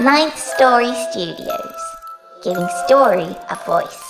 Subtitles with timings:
[0.00, 1.74] Ninth Story Studios,
[2.42, 4.09] giving story a voice.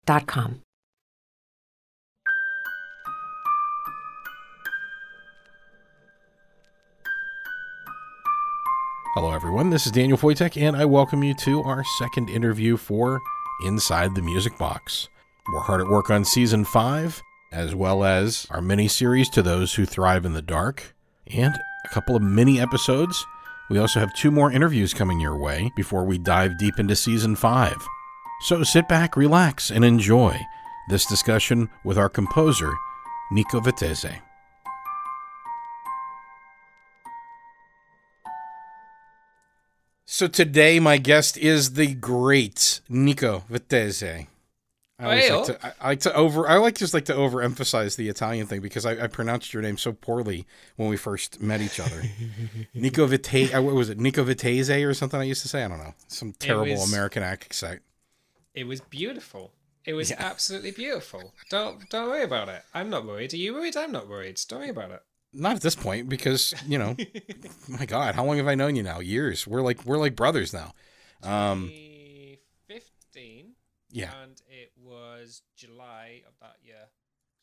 [9.13, 9.69] Hello, everyone.
[9.69, 13.21] This is Daniel Foytik, and I welcome you to our second interview for
[13.63, 15.07] Inside the Music Box.
[15.53, 19.75] We're hard at work on season five, as well as our mini series to those
[19.75, 20.95] who thrive in the dark,
[21.27, 21.53] and
[21.85, 23.23] a couple of mini episodes.
[23.69, 27.35] We also have two more interviews coming your way before we dive deep into season
[27.35, 27.85] five.
[28.41, 30.39] So sit back, relax, and enjoy
[30.89, 32.73] this discussion with our composer,
[33.31, 34.19] Nico Vettese.
[40.05, 44.27] So today, my guest is the great Nico Vettese.
[44.99, 46.47] I like to, I, I like to over.
[46.47, 49.77] I like just like to overemphasize the Italian thing because I, I pronounced your name
[49.77, 52.03] so poorly when we first met each other.
[52.75, 53.55] Nico Vittese.
[53.55, 53.97] Uh, what was it?
[53.99, 55.19] Nico Vittese or something?
[55.19, 55.63] I used to say.
[55.63, 55.95] I don't know.
[56.07, 57.81] Some terrible was- American accent.
[58.53, 59.53] It was beautiful.
[59.85, 60.17] It was Yeah.
[60.19, 61.33] absolutely beautiful.
[61.49, 62.63] Don't don't worry about it.
[62.73, 63.33] I'm not worried.
[63.33, 63.75] Are you worried?
[63.77, 64.39] I'm not worried.
[64.47, 65.01] Don't worry about it.
[65.33, 66.95] Not at this point because you know,
[67.69, 68.99] my God, how long have I known you now?
[68.99, 69.47] Years.
[69.47, 70.73] We're like we're like brothers now.
[71.23, 71.69] Um,
[72.67, 73.53] 2015.
[73.91, 74.11] yeah.
[74.23, 76.89] And it was July of that year.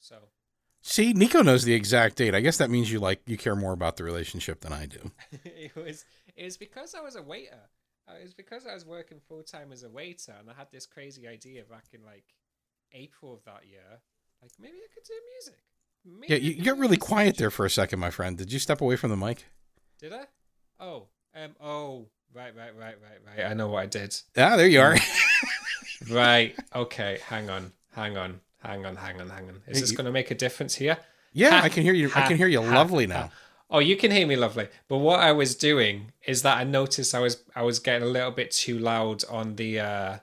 [0.01, 0.17] So
[0.81, 2.35] See, Nico knows the exact date.
[2.35, 5.11] I guess that means you like you care more about the relationship than I do.
[5.45, 6.05] it was
[6.37, 7.69] it was because I was a waiter.
[8.09, 10.71] Uh, It was because I was working full time as a waiter, and I had
[10.71, 12.25] this crazy idea back in like
[12.93, 14.01] April of that year.
[14.43, 15.59] Like maybe I could do music.
[16.05, 18.39] Maybe Yeah, you, you got really quiet there for a second, my friend.
[18.39, 19.45] Did you step away from the mic?
[20.01, 20.25] Did I?
[20.81, 23.51] Oh, um, oh, right, right, right, right, right.
[23.51, 24.17] I know what I did.
[24.37, 24.97] Ah, there you are.
[26.11, 26.55] Right.
[26.75, 27.19] Okay.
[27.27, 27.73] Hang on.
[27.93, 28.41] Hang on.
[28.63, 28.97] Hang on.
[28.97, 29.29] Hang on.
[29.29, 29.61] Hang on.
[29.67, 30.97] Is this going to make a difference here?
[31.33, 32.11] yeah, Ha, I can hear you.
[32.15, 33.13] I can hear you ha, lovely ha.
[33.13, 33.31] now.
[33.71, 34.69] Oh, you can hear me lovely.
[34.89, 38.11] But what I was doing is that I noticed I was I was getting a
[38.11, 40.19] little bit too loud on the uh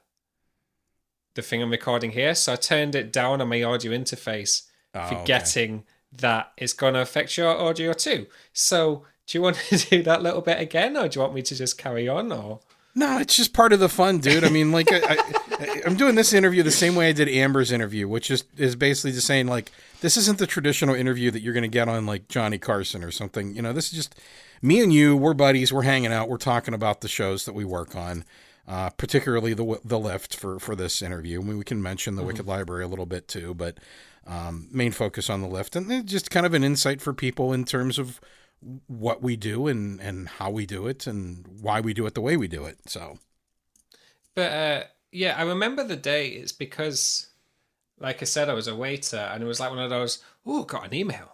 [1.36, 4.64] the thing I'm recording here, so I turned it down on my audio interface,
[4.94, 5.16] Oh, okay.
[5.20, 8.28] forgetting that it's going to affect your audio too.
[8.54, 11.42] So, do you want to do that little bit again, or do you want me
[11.42, 12.32] to just carry on?
[12.32, 12.62] Or
[12.98, 14.46] No, it's just part of the fun, dude.
[14.46, 15.18] I mean, like, I,
[15.60, 18.78] I, I'm doing this interview the same way I did Amber's interview, which is is
[18.78, 22.06] basically just saying like, this isn't the traditional interview that you're going to get on
[22.06, 23.54] like Johnny Carson or something.
[23.54, 24.16] You know, this is just
[24.62, 25.18] me and you.
[25.18, 25.74] We're buddies.
[25.74, 26.30] We're hanging out.
[26.30, 28.24] We're talking about the shows that we work on,
[28.66, 31.42] uh, particularly the the lift for for this interview.
[31.42, 33.78] I mean, we can mention the Wicked Library a little bit too, but
[34.26, 37.66] um, main focus on the lift and just kind of an insight for people in
[37.66, 38.22] terms of
[38.88, 42.22] what we do and and how we do it and why we do it the
[42.22, 42.78] way we do it.
[42.88, 43.20] So.
[44.34, 46.28] But uh, yeah, I remember the day.
[46.28, 47.28] It's because,
[48.00, 50.22] like I said, I was a waiter, and it was like one of those.
[50.46, 51.32] Oh, got an email.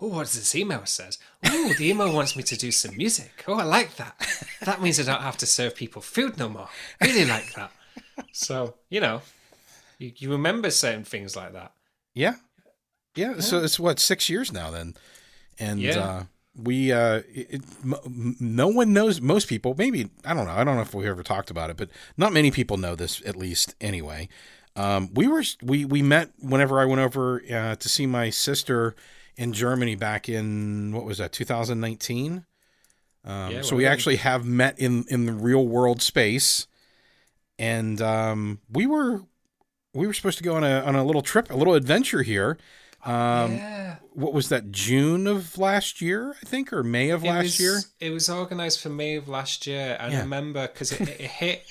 [0.00, 1.18] Oh, what does this email says?
[1.44, 3.44] Oh, the email wants me to do some music.
[3.48, 4.14] Oh, I like that.
[4.62, 6.68] That means I don't have to serve people food no more.
[7.02, 7.72] Really like that.
[8.32, 9.22] So you know,
[9.98, 11.72] you, you remember certain things like that.
[12.14, 12.36] Yeah.
[13.14, 13.40] Yeah.
[13.40, 14.94] So it's what, six years now then.
[15.58, 15.98] And Yeah.
[15.98, 16.22] uh
[16.58, 19.20] we uh, it, m- no one knows.
[19.20, 20.52] Most people, maybe I don't know.
[20.52, 23.22] I don't know if we ever talked about it, but not many people know this.
[23.24, 24.28] At least anyway.
[24.76, 28.94] Um, we were we we met whenever I went over uh, to see my sister
[29.36, 32.44] in Germany back in what was that 2019.
[33.24, 36.66] Um, Yeah, so we actually have met in in the real world space,
[37.58, 39.22] and um, we were
[39.94, 42.56] we were supposed to go on a on a little trip, a little adventure here.
[43.04, 43.96] Um, yeah.
[44.12, 44.72] What was that?
[44.72, 47.80] June of last year, I think, or May of It last was, year.
[48.00, 49.96] It was organized for May of last year.
[50.00, 50.18] And Yeah.
[50.18, 51.64] I remember because it, it hit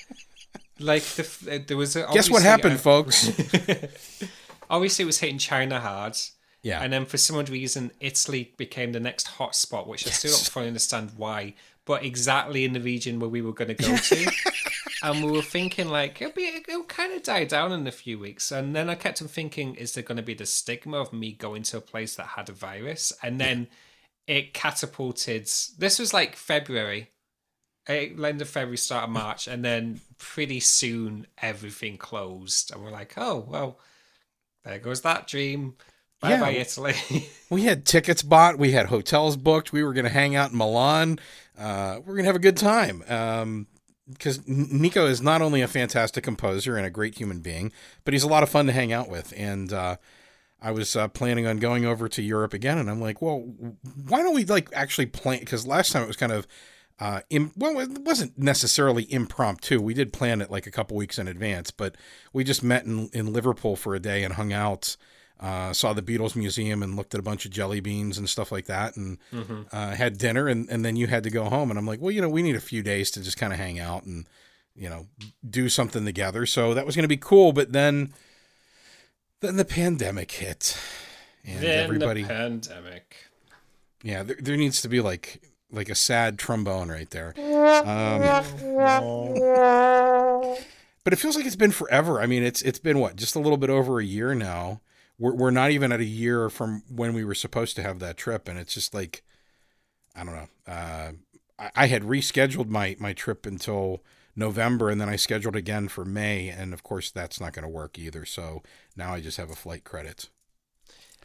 [0.80, 1.96] like the there was.
[1.96, 3.28] A, Guess what happened, a- folks?
[4.70, 6.18] obviously, it was hitting China hard.
[6.64, 6.82] Yeah.
[6.82, 10.48] And then for some odd reason, Italy became the next hotspot, which I still don't
[10.50, 11.54] fully understand why,
[11.86, 14.32] but exactly in the region where we were going to go to.
[15.04, 18.18] And we were thinking, like, it'll, be, it'll kind of die down in a few
[18.20, 18.52] weeks.
[18.52, 21.32] And then I kept on thinking, is there going to be the stigma of me
[21.34, 23.14] going to a place that had a virus?
[23.22, 23.68] And then
[24.26, 25.50] it catapulted.
[25.78, 27.12] This was like February,
[27.88, 29.48] eh, end of February, start of March.
[29.48, 32.72] And then pretty soon everything closed.
[32.74, 33.80] And we're like, oh, well,
[34.64, 35.76] there goes that dream.
[36.20, 36.40] Bye Yeah.
[36.40, 36.96] bye, Italy.
[37.50, 38.58] We had tickets bought.
[38.58, 39.72] We had hotels booked.
[39.72, 41.18] We were going to hang out in Milan.
[41.58, 43.04] Uh, we're going to have a good time.
[43.08, 43.68] Um,
[44.12, 47.72] because Nico is not only a fantastic composer and a great human being,
[48.06, 49.34] but he's a lot of fun to hang out with.
[49.36, 49.98] And uh,
[50.62, 53.40] I was uh, planning on going over to Europe again, and I'm like, well,
[54.08, 55.40] why don't we like actually plan?
[55.40, 56.48] Because last time it was kind of,
[57.00, 57.22] uh,
[57.56, 59.82] well, it wasn't necessarily impromptu.
[59.82, 61.96] We did plan it like a couple weeks in advance, but
[62.34, 64.98] we just met in in Liverpool for a day and hung out.
[65.40, 68.52] Uh, saw the Beatles Museum and looked at a bunch of jelly beans and stuff
[68.52, 69.18] like that, and
[69.72, 70.48] uh, had dinner.
[70.48, 71.70] And, and then you had to go home.
[71.70, 73.60] And I'm like, well, you know, we need a few days to just kind of
[73.60, 74.26] hang out and
[74.76, 75.08] you know
[75.48, 76.46] do something together.
[76.46, 77.54] So that was going to be cool.
[77.54, 78.14] But then
[79.42, 80.78] then the pandemic hit,
[81.46, 83.16] and then everybody, the pandemic.
[84.04, 85.42] yeah, there, there needs to be like
[85.72, 87.34] like a sad trombone right there.
[87.38, 88.22] Um,
[91.04, 92.20] but it feels like it's been forever.
[92.22, 94.82] I mean, it's it's been what just a little bit over a year now.
[95.20, 98.18] We're we're not even at a year from when we were supposed to have that
[98.18, 99.24] trip, and it's just like
[100.16, 100.48] I don't know.
[100.68, 101.12] Uh,
[101.60, 104.04] I, I had rescheduled my my trip until
[104.36, 107.70] November, and then I scheduled again for May, and of course that's not going to
[107.70, 108.26] work either.
[108.26, 108.62] So
[108.96, 110.30] now I just have a flight credit,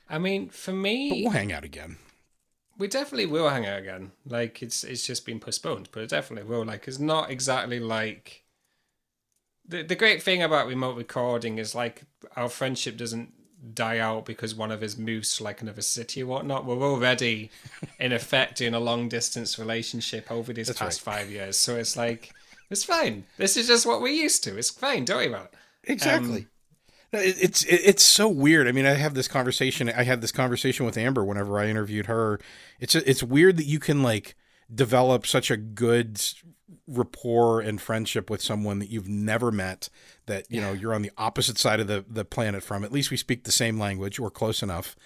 [0.09, 1.99] I mean, for me, but we'll hang out again.
[2.79, 4.13] we definitely will hang out again.
[4.27, 6.65] Like it's it's just been postponed, but it definitely will.
[6.65, 8.45] Like it's not exactly like
[9.67, 12.03] the the great thing about remote recording is like
[12.37, 13.33] our friendship doesn't
[13.75, 16.65] die out because one of us moves to like another city or whatnot.
[16.65, 17.51] We're already
[18.01, 21.57] in effect in a long distance relationship over these That's past five years.
[21.59, 22.33] So it's like
[22.71, 23.25] it's fine.
[23.37, 24.57] This is just what we're used to.
[24.57, 25.05] It's fine.
[25.05, 25.55] Don't worry about it.
[25.85, 26.47] Exactly.
[27.13, 28.67] Um, it- it's it's so weird.
[28.67, 29.91] I mean, I have this conversation.
[29.91, 32.41] I had this conversation with Amber whenever I interviewed her.
[32.81, 34.35] It's it's weird that you can like
[34.75, 36.19] develop such a good
[36.87, 39.89] rapport and friendship with someone that you've never met.
[40.27, 42.85] That you know you're on the opposite side of the the planet from.
[42.85, 44.97] At least we speak the same language or close enough.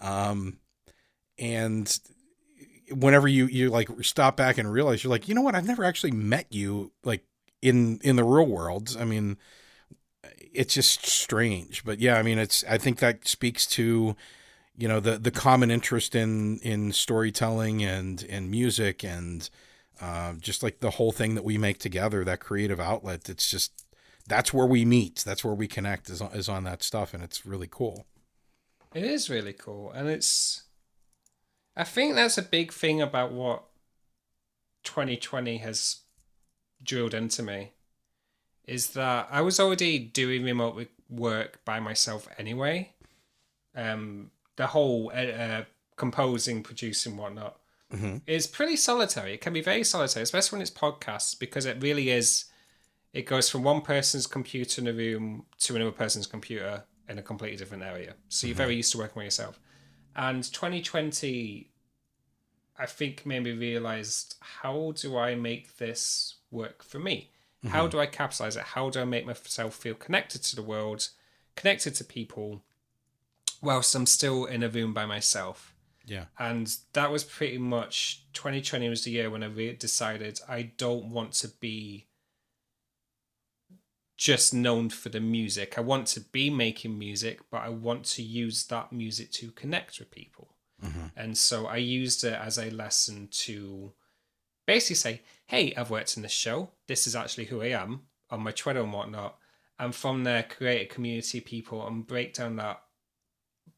[0.00, 0.58] Um,
[1.38, 1.98] and
[2.90, 5.54] whenever you you like stop back and realize you're like, you know what?
[5.54, 7.24] I've never actually met you like
[7.60, 8.96] in in the real world.
[8.98, 9.36] I mean
[10.54, 14.14] it's just strange but yeah i mean it's i think that speaks to
[14.76, 19.50] you know the the common interest in in storytelling and and music and
[20.02, 23.84] uh, just like the whole thing that we make together that creative outlet it's just
[24.26, 27.22] that's where we meet that's where we connect is on, is on that stuff and
[27.22, 28.06] it's really cool
[28.94, 30.64] It is really cool, and it's.
[31.74, 33.64] I think that's a big thing about what
[34.84, 36.00] 2020 has
[36.82, 37.72] drilled into me.
[38.66, 42.92] Is that I was already doing remote work by myself anyway.
[43.74, 45.64] Um, the whole uh, uh,
[45.96, 47.56] composing, producing, whatnot
[47.92, 48.16] Mm-hmm.
[48.26, 49.34] is pretty solitary.
[49.34, 52.46] It can be very solitary, especially when it's podcasts, because it really is.
[53.12, 57.22] It goes from one person's computer in a room to another person's computer in a
[57.22, 58.14] completely different area.
[58.28, 58.76] So you're very mm-hmm.
[58.78, 59.60] used to working by yourself.
[60.16, 61.70] And 2020,
[62.78, 67.30] I think, made me realized how do I make this work for me?
[67.66, 67.90] How mm-hmm.
[67.90, 68.62] do I capitalize it?
[68.62, 71.08] How do I make myself feel connected to the world,
[71.54, 72.62] connected to people,
[73.60, 75.71] whilst I'm still in a room by myself?
[76.06, 80.72] Yeah and that was pretty much 2020 was the year when I re- decided I
[80.76, 82.06] don't want to be
[84.22, 85.76] just known for the music.
[85.76, 89.98] I want to be making music, but I want to use that music to connect
[89.98, 90.54] with people.
[90.84, 91.06] Mm-hmm.
[91.16, 93.92] And so I used it as a lesson to
[94.64, 96.70] basically say, hey, I've worked in this show.
[96.86, 99.38] This is actually who I am on my Twitter and whatnot.
[99.80, 102.81] And from there, create a community of people and break down that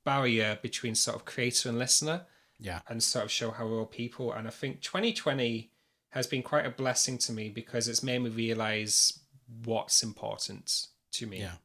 [0.05, 2.27] barrier between sort of creator and listener
[2.59, 2.81] Yeah.
[2.89, 4.33] and sort of show how we're all people.
[4.33, 5.71] And I think 2020
[6.11, 9.19] has been quite a blessing to me because it's made me realize
[9.65, 11.41] what's important to me.
[11.41, 11.57] Yeah.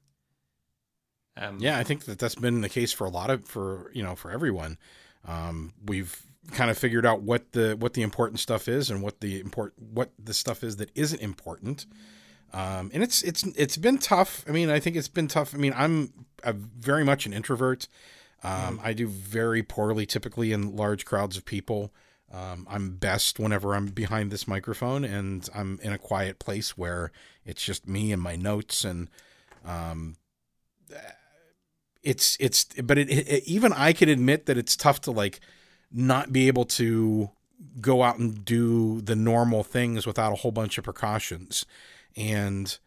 [1.37, 4.03] Um, Yeah, I think that that's been the case for a lot of for you
[4.03, 4.77] know for everyone.
[5.25, 9.21] Um, we've kind of figured out what the what the important stuff is and what
[9.21, 11.85] the import what the stuff is that isn't important.
[12.51, 14.43] Um, and it's it's it's been tough.
[14.47, 15.53] I mean, I think it's been tough.
[15.53, 17.87] I mean, I'm a very much an introvert.
[18.43, 21.91] Um, I do very poorly typically in large crowds of people.
[22.31, 27.11] Um, I'm best whenever I'm behind this microphone and I'm in a quiet place where
[27.43, 29.09] it's just me and my notes and
[29.65, 30.15] um,
[32.03, 35.39] it's it's but it, it, even I can admit that it's tough to like
[35.91, 37.31] not be able to
[37.81, 41.65] go out and do the normal things without a whole bunch of precautions
[42.15, 42.77] and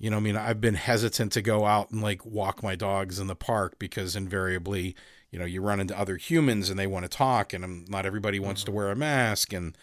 [0.00, 3.20] you know I mean I've been hesitant to go out and like walk my dogs
[3.20, 4.96] in the park because invariably
[5.30, 8.40] you know you run into other humans and they want to talk and not everybody
[8.40, 9.78] wants to wear a mask and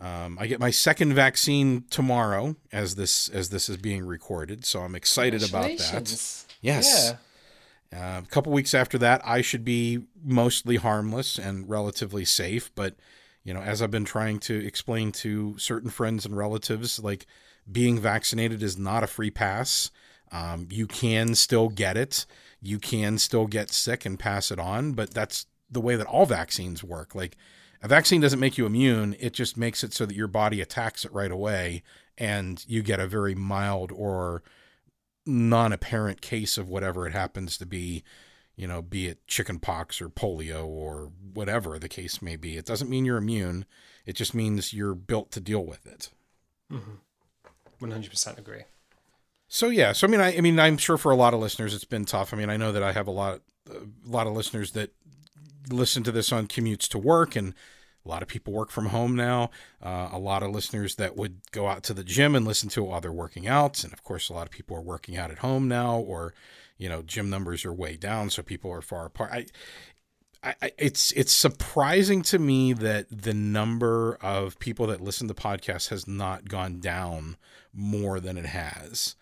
[0.00, 4.80] um, I get my second vaccine tomorrow as this as this is being recorded so
[4.80, 6.46] I'm excited about that.
[6.60, 7.14] Yes.
[7.92, 8.16] Yeah.
[8.16, 12.70] uh, a couple weeks after that, I should be mostly harmless and relatively safe.
[12.74, 12.94] But,
[13.44, 17.26] you know, as I've been trying to explain to certain friends and relatives, like
[17.70, 19.90] being vaccinated is not a free pass.
[20.32, 22.24] Um, you can still get it,
[22.60, 26.26] you can still get sick and pass it on, but that's the way that all
[26.26, 27.14] vaccines work.
[27.14, 27.36] Like,
[27.82, 31.04] a vaccine doesn't make you immune, it just makes it so that your body attacks
[31.04, 31.82] it right away
[32.18, 34.42] and you get a very mild or
[35.26, 38.02] non-apparent case of whatever it happens to be
[38.56, 42.56] you know be it chickenpox or polio or whatever the case may be.
[42.56, 43.64] It doesn't mean you're immune.
[44.04, 46.10] It just means you're built to deal with it
[47.80, 48.62] 100% agree.
[49.48, 49.92] so yeah.
[49.92, 52.04] So i mean I, I mean i'm sure for a lot of listeners it's been
[52.04, 52.32] tough.
[52.32, 54.90] I mean i know that i have a lot a lot of listeners that
[55.68, 57.54] listen to this on commutes to work and
[58.04, 59.50] a lot of people work from home now.
[59.82, 62.82] Uh, a lot of listeners that would go out to the gym and listen to
[62.82, 65.30] it while they're working out and of course a lot of people are working out
[65.30, 66.32] at home now or
[66.78, 69.30] you know gym numbers are way down so people are far apart.
[69.32, 69.46] I
[70.42, 75.90] I, it's it's surprising to me that the number of people that listen to podcasts
[75.90, 77.36] has not gone down
[77.74, 79.16] more than it has,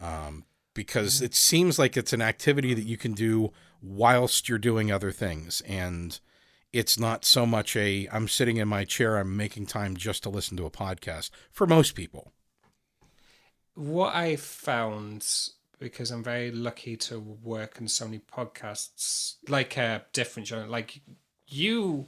[0.00, 4.90] um, because it seems like it's an activity that you can do whilst you're doing
[4.90, 6.18] other things, and
[6.72, 10.28] it's not so much a I'm sitting in my chair, I'm making time just to
[10.28, 12.32] listen to a podcast for most people.
[13.76, 15.24] What I found,
[15.78, 21.00] because I'm very lucky to work on so many podcasts, like a different genre, like
[21.46, 22.06] you,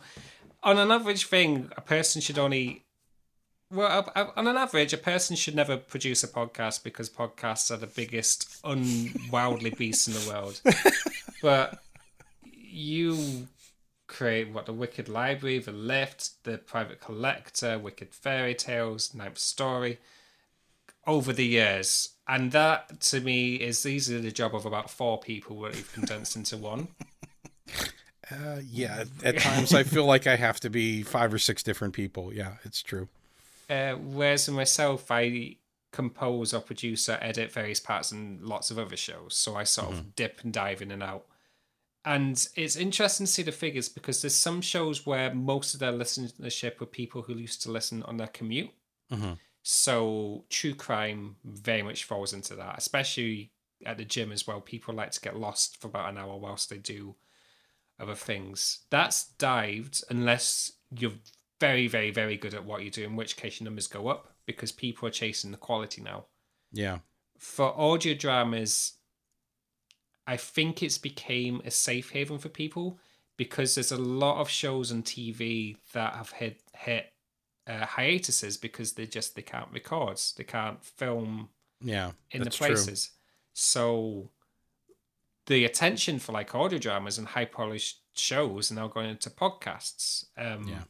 [0.62, 2.85] on an average thing, a person should only,
[3.70, 7.87] well, on an average, a person should never produce a podcast because podcasts are the
[7.87, 10.61] biggest unwildly beasts in the world.
[11.42, 11.82] but
[12.44, 13.49] you
[14.06, 19.99] create what the Wicked Library, the Lift, the Private Collector, Wicked Fairy Tales, Ninth Story
[21.06, 22.14] over the years.
[22.28, 26.36] And that to me is easily the job of about four people that you've condensed
[26.36, 26.88] into one.
[28.28, 31.94] Uh, yeah, at, times I feel like I have to be five or six different
[31.94, 32.34] people.
[32.34, 33.08] Yeah, it's true.
[33.70, 35.58] Uh, whereas myself, I
[35.92, 39.36] compose or produce or edit various parts and lots of other shows.
[39.36, 41.26] So I sort of dip and dive in and out.
[42.04, 45.92] And it's interesting to see the figures because there's some shows where most of their
[45.92, 48.70] listenership were people who used to listen on their commute.
[49.12, 49.38] Mhm.
[49.68, 53.50] So true crime very much falls into that, especially
[53.85, 54.61] at the gym as well.
[54.61, 57.16] People like to get lost for about an hour whilst they do
[57.99, 58.85] other things.
[58.90, 61.14] That's dived unless you're
[61.58, 64.32] very, very, very good at what you do, in which case your numbers go up
[64.46, 66.26] because people are chasing the quality now.
[66.70, 66.99] Yeah.
[67.37, 68.92] For audio dramas,
[70.28, 73.00] I think it's became a safe haven for people
[73.37, 77.12] because there's a lot of shows on TV that have hit hit
[77.66, 81.49] uh, hiatuses because they just they can't record, they can't film
[81.80, 82.12] Yeah.
[82.30, 82.66] in the that's true.
[82.68, 83.11] places.
[83.52, 84.30] So
[85.46, 90.26] the attention for like audio dramas and high polished shows are now going into podcasts.
[90.37, 90.82] Um, Yeah.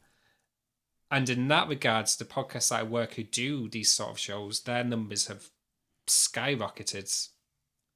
[1.09, 4.83] And in that regards, the podcasts I work who do these sort of shows, their
[4.83, 5.49] numbers have
[6.05, 7.29] skyrocketed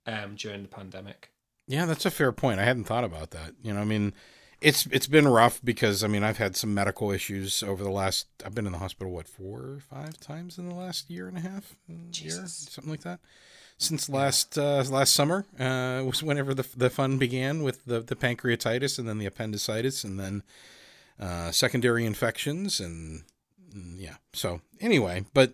[0.05, 1.31] um, during the pandemic.
[1.67, 2.59] Yeah, that's a fair point.
[2.59, 3.53] I hadn't thought about that.
[3.61, 4.13] You know, I mean,
[4.61, 8.27] it's it's been rough because I mean I've had some medical issues over the last.
[8.45, 11.37] I've been in the hospital what four or five times in the last year and
[11.37, 13.19] a half, uh, year, something like that.
[13.77, 18.15] Since last uh, last summer uh, was whenever the the fun began with the the
[18.15, 20.43] pancreatitis and then the appendicitis and then
[21.19, 23.23] uh, secondary infections and,
[23.73, 24.15] and yeah.
[24.33, 25.51] So anyway, but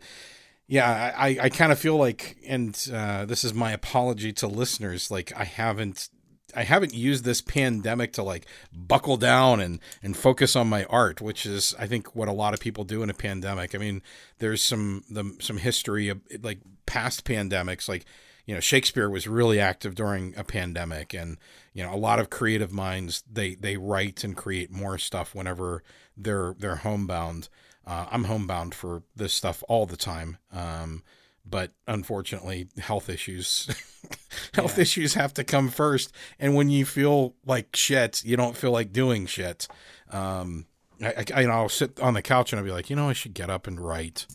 [0.67, 5.09] yeah, I, I kind of feel like, and uh, this is my apology to listeners,
[5.09, 6.09] like I haven't,
[6.57, 11.21] I haven't used this pandemic to like buckle down and and focus on my art,
[11.21, 13.75] which is I think what a lot of people do in a pandemic.
[13.75, 14.01] I mean,
[14.39, 18.05] there's some the some history of like past pandemics, like
[18.47, 21.37] you know Shakespeare was really active during a pandemic, and
[21.73, 25.83] you know a lot of creative minds they they write and create more stuff whenever
[26.17, 27.49] they're they're homebound.
[27.85, 30.37] Uh, I'm homebound for this stuff all the time.
[30.51, 31.03] Um,
[31.49, 33.67] but unfortunately health issues
[34.53, 34.81] health Yeah.
[34.81, 36.11] issues have to come first.
[36.39, 39.67] And when you feel like shit you don't feel like doing shit.
[40.11, 40.65] Um
[41.01, 43.09] I, I you know i'll sit on the couch and i'll be like you know
[43.09, 44.25] i should get up and write.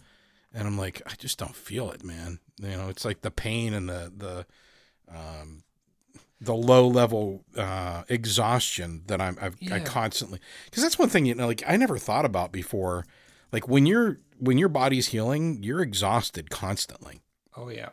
[0.54, 2.38] And i'm like i just don't feel it man.
[2.61, 4.47] You know it's like the pain and the the
[5.14, 5.64] um
[6.40, 11.35] the low level uh exhaustion that i'm I've, i constantly because that's one thing you
[11.37, 13.07] know like i never thought about before
[13.53, 17.21] like when you're when your body's healing you're exhausted constantly.
[17.57, 17.91] Oh yeah.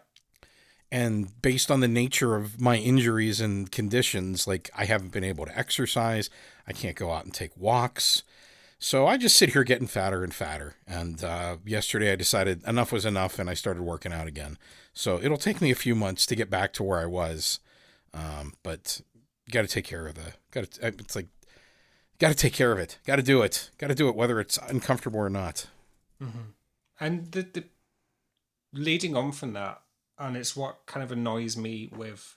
[0.91, 5.45] and based on the nature of my injuries and conditions like i haven't been able
[5.45, 6.29] to exercise.
[6.67, 8.23] I can't go out and take walks.
[8.79, 10.75] So i just sit here getting fatter and fatter.
[10.87, 14.57] And uh, yesterday i decided enough was enough and i started working out again.
[14.93, 17.59] So it'll take me a few months to get back to where i was.
[18.13, 19.01] Um, but
[19.51, 21.27] got to take care of the got to it's like
[22.19, 24.39] got to take care of it got to do it got to do it whether
[24.39, 25.67] it's uncomfortable or not
[26.21, 26.51] mm-hmm.
[26.99, 27.63] And the, the
[28.73, 29.81] leading on from that,
[30.17, 32.35] and it's what kind of annoys me with.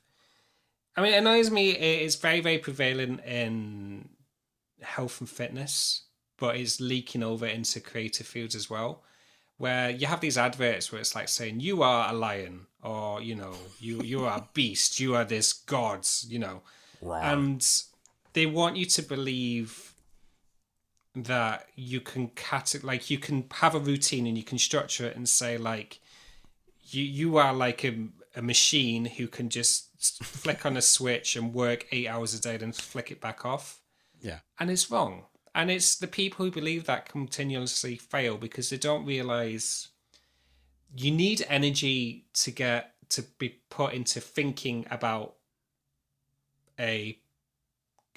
[0.96, 1.70] I mean, it annoys me.
[1.70, 4.10] It is very, very prevalent in
[4.82, 6.04] health and fitness,
[6.38, 9.02] but it's leaking over into creative fields as well.
[9.56, 13.34] Where you have these adverts where it's like saying you are a lion, or you
[13.34, 16.62] know, you you are a beast, you are this gods, you know,
[17.22, 17.64] and
[18.32, 19.94] they want you to believe
[21.14, 25.16] that you can cat like you can have a routine and you can structure it
[25.16, 26.00] and say like
[26.84, 29.88] you you are like a, a machine who can just
[30.24, 33.80] flick on a switch and work eight hours a day then flick it back off.
[34.20, 34.38] Yeah.
[34.58, 35.24] And it's wrong.
[35.54, 39.88] And it's the people who believe that continuously fail because they don't realize
[40.96, 45.34] you need energy to get to be put into thinking about
[46.78, 47.18] a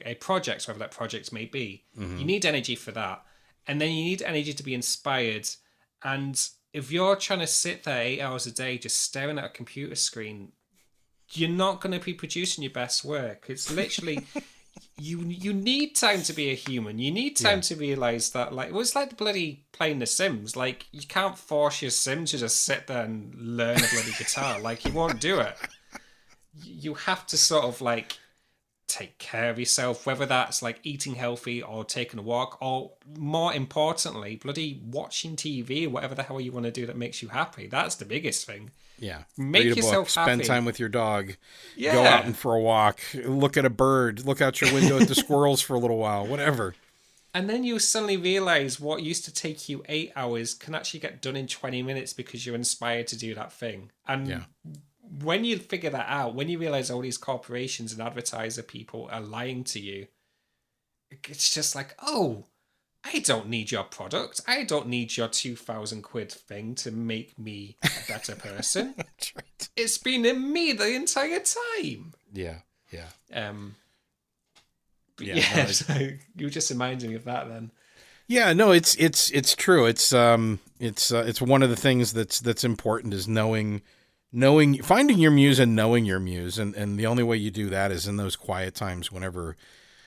[0.03, 1.85] a project, whatever that project may be.
[1.95, 2.25] You mm-hmm.
[2.25, 3.23] need energy for that.
[3.67, 5.49] And then you need energy to be inspired.
[6.03, 6.39] And
[6.73, 9.95] if you're trying to sit there eight hours a day just staring at a computer
[9.95, 10.51] screen,
[11.31, 13.45] you're not going to be producing your best work.
[13.47, 14.25] It's literally
[14.97, 16.99] you you need time to be a human.
[16.99, 20.55] You need time to realize that like well, it's like the bloody playing The Sims.
[20.55, 24.59] Like you can't force your sim to just sit there and learn a bloody guitar.
[24.59, 25.57] Like you won't do it.
[26.63, 28.17] You have to sort of like
[28.87, 33.53] take care of yourself, whether that's like eating healthy or taking a walk, or more
[33.53, 37.67] importantly, bloody watching TV, whatever the hell you want to do that makes you happy.
[37.67, 38.71] That's the biggest thing.
[38.99, 39.23] Yeah.
[39.37, 41.35] Make Read yourself book, spend time with your dog.
[41.75, 41.93] Yeah.
[41.93, 42.99] Go out and for a walk.
[43.13, 44.25] Look at a bird.
[44.25, 46.25] Look out your window at the squirrels for a little while.
[46.25, 46.75] Whatever.
[47.33, 51.21] And then you suddenly realize what used to take you eight hours can actually get
[51.21, 53.91] done in 20 minutes because you're inspired to do that thing.
[54.07, 54.43] And Yeah.
[55.23, 59.21] When you figure that out, when you realize all these corporations and advertiser people are
[59.21, 60.07] lying to you,
[61.29, 62.45] it's just like, oh,
[63.03, 64.41] I don't need your product.
[64.47, 68.95] I don't need your 2,000 quid thing to make me a better person.
[68.97, 69.69] Right.
[69.75, 72.13] it's been in me the entire time.
[72.33, 72.59] Yeah.
[72.91, 73.07] Yeah.
[73.33, 73.75] Um,
[75.19, 77.71] Yeah, yeah, no, so you just reminding me of that then.
[78.27, 79.85] Yeah, no, it's it's it's true.
[79.85, 83.83] It's um it's uh, it's one of the things that's that's important is knowing
[84.35, 87.69] knowing finding your muse and knowing your muse and and the only way you do
[87.69, 89.55] that is in those quiet times whenever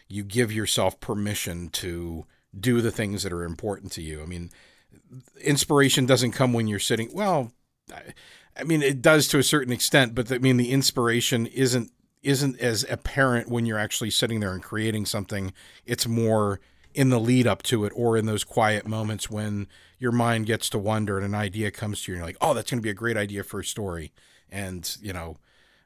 [0.06, 2.26] you give yourself permission to
[2.58, 4.22] do the things that are important to you.
[4.22, 4.50] I mean,
[5.40, 7.10] inspiration doesn't come when you're sitting.
[7.12, 7.52] Well,
[7.92, 8.02] I,
[8.54, 11.90] I mean it does to a certain extent, but I mean the inspiration isn't
[12.22, 15.54] isn't as apparent when you're actually sitting there and creating something.
[15.86, 16.60] It's more
[16.98, 19.68] in the lead up to it or in those quiet moments when
[20.00, 22.54] your mind gets to wonder and an idea comes to you and you're like, "Oh,
[22.54, 24.10] that's going to be a great idea for a story."
[24.50, 25.36] And, you know,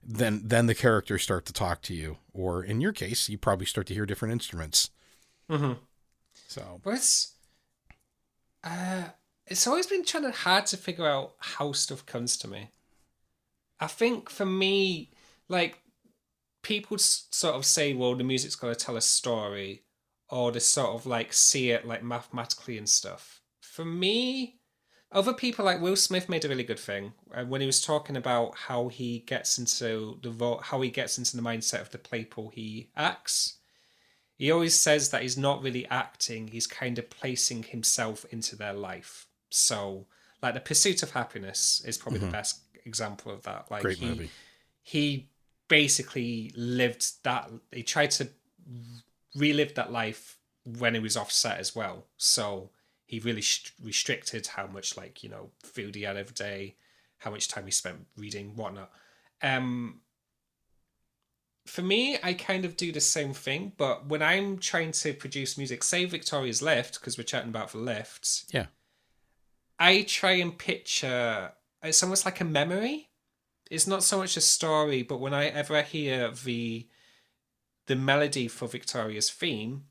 [0.02, 3.66] then then the characters start to talk to you or in your case, you probably
[3.66, 4.88] start to hear different instruments.
[5.50, 5.72] Mm-hmm.
[6.48, 7.34] So, But it's,
[8.64, 9.04] uh,
[9.46, 12.70] it's always been trying to hard to figure out how stuff comes to me.
[13.78, 15.10] I think for me,
[15.50, 15.82] like
[16.62, 19.82] people sort of say, well, the music's got to tell a story,
[20.32, 23.40] or to sort of like see it like mathematically and stuff.
[23.60, 24.56] For me,
[25.12, 28.16] other people like Will Smith made a really good thing uh, when he was talking
[28.16, 31.98] about how he gets into the vo- how he gets into the mindset of the
[31.98, 33.58] people he acts
[34.38, 38.72] he always says that he's not really acting he's kind of placing himself into their
[38.72, 40.06] life so
[40.42, 44.06] like the pursuit of happiness is probably the best example of that like Great he
[44.06, 44.30] movie.
[44.82, 45.28] he
[45.68, 47.50] basically lived that.
[47.70, 48.28] He tried to
[49.34, 52.06] relive that life when he was offset as well.
[52.16, 52.70] So
[53.06, 56.76] he really st- restricted how much like you know food he had every day,
[57.18, 58.90] how much time he spent reading, whatnot.
[59.42, 60.00] Um,
[61.66, 65.56] for me, I kind of do the same thing, but when I'm trying to produce
[65.56, 68.66] music, say Victoria's Lift, because we're chatting about the lifts, Yeah.
[69.78, 73.10] I try and picture it's almost like a memory.
[73.70, 76.86] It's not so much a story, but when I ever hear the
[77.86, 79.84] the melody for Victoria's theme,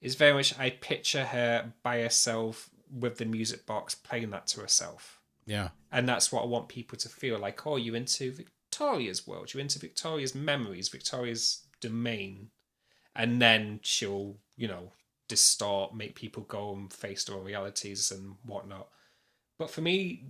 [0.00, 4.60] is very much I picture her by herself with the music box playing that to
[4.60, 5.20] herself.
[5.46, 5.70] Yeah.
[5.90, 9.60] And that's what I want people to feel like, oh, you're into Victoria's world, you're
[9.60, 12.50] into Victoria's memories, Victoria's domain.
[13.16, 14.92] And then she'll, you know,
[15.28, 18.88] distort, make people go and face their own realities and whatnot.
[19.58, 20.24] But for me,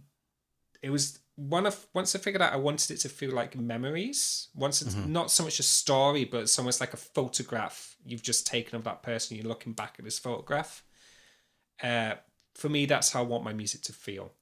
[0.82, 4.48] it was one of once I figured out I wanted it to feel like memories.
[4.54, 8.46] Once it's not so much a story, but it's almost like a photograph you've just
[8.46, 9.36] taken of that person.
[9.36, 10.84] You're looking back at this photograph.
[11.82, 12.14] Uh,
[12.54, 14.32] for me, that's how I want my music to feel,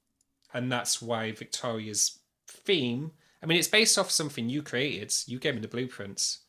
[0.52, 3.12] and that's why Victoria's theme.
[3.42, 5.12] I mean, it's based off something you created.
[5.26, 6.40] You gave me the blueprints.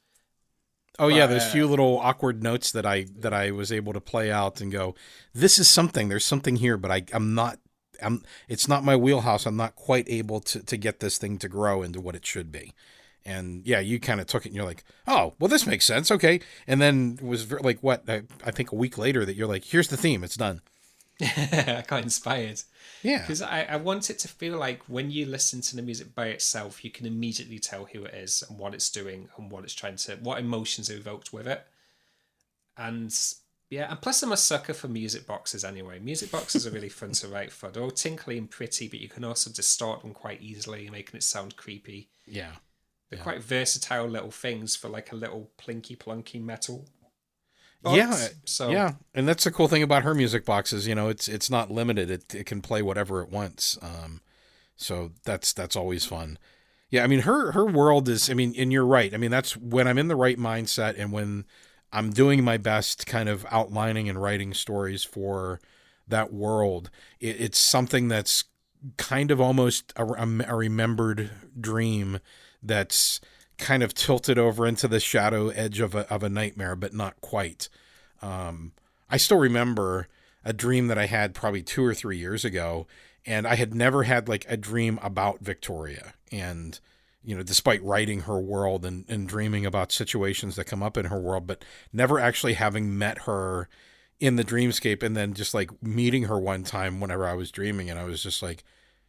[0.99, 3.93] Oh yeah, there's a uh, few little awkward notes that I that I was able
[3.93, 4.93] to play out and go,
[5.33, 6.09] this is something.
[6.09, 7.59] There's something here, but I I'm not.
[8.01, 8.23] I'm.
[8.47, 9.45] It's not my wheelhouse.
[9.45, 12.51] I'm not quite able to to get this thing to grow into what it should
[12.51, 12.73] be.
[13.25, 16.11] And yeah, you kind of took it and you're like, oh, well, this makes sense.
[16.11, 16.41] Okay.
[16.67, 18.03] And then it was like, what?
[18.09, 20.23] I, I think a week later that you're like, here's the theme.
[20.23, 20.61] It's done.
[21.21, 22.61] I got inspired.
[23.01, 23.19] Yeah.
[23.19, 26.27] Because I, I want it to feel like when you listen to the music by
[26.27, 29.73] itself, you can immediately tell who it is and what it's doing and what it's
[29.73, 31.65] trying to, what emotions are evoked with it.
[32.77, 33.15] And
[33.73, 35.97] yeah, and plus I'm a sucker for music boxes anyway.
[35.97, 37.71] Music boxes are really fun to write for.
[37.71, 41.23] They're all tinkly and pretty, but you can also distort them quite easily, making it
[41.23, 42.09] sound creepy.
[42.27, 42.51] Yeah.
[43.09, 46.85] They're quite versatile little things for like a little plinky plunky metal.
[47.83, 48.27] Yeah.
[48.45, 50.87] So yeah, and that's the cool thing about her music boxes.
[50.87, 52.11] You know, it's it's not limited.
[52.11, 53.77] It it can play whatever it wants.
[53.81, 54.21] Um,
[54.75, 56.37] so that's that's always fun.
[56.89, 58.29] Yeah, I mean her her world is.
[58.29, 59.13] I mean, and you're right.
[59.13, 61.45] I mean, that's when I'm in the right mindset and when
[61.93, 65.61] I'm doing my best, kind of outlining and writing stories for
[66.07, 66.89] that world.
[67.19, 68.45] It, it's something that's
[68.97, 71.29] kind of almost a, a remembered
[71.59, 72.19] dream
[72.61, 73.21] that's
[73.57, 77.21] kind of tilted over into the shadow edge of a of a nightmare, but not
[77.21, 77.69] quite.
[78.21, 78.73] Um,
[79.09, 80.07] I still remember
[80.43, 82.87] a dream that I had probably two or three years ago,
[83.25, 86.15] and I had never had like a dream about Victoria.
[86.31, 86.79] And
[87.23, 91.05] you know, despite writing her world and, and dreaming about situations that come up in
[91.05, 93.69] her world, but never actually having met her
[94.19, 97.89] in the dreamscape and then just like meeting her one time whenever I was dreaming
[97.89, 98.63] and I was just like,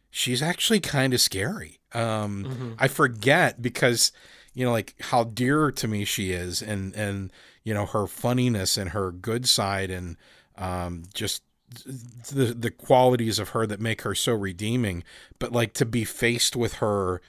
[0.09, 1.79] she's actually kind of scary.
[1.93, 4.11] Um, I forget because,
[4.53, 7.31] you know, like how dear to me she is and, and,
[7.63, 10.17] you know, her funniness and her good side and,
[10.57, 11.43] um, just
[11.85, 15.03] the, the qualities of her that make her so redeeming,
[15.39, 17.21] but like to be faced with her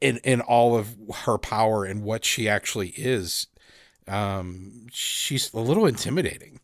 [0.00, 3.46] in, in all of her power and what she actually is,
[4.08, 6.60] um, she's a little intimidating.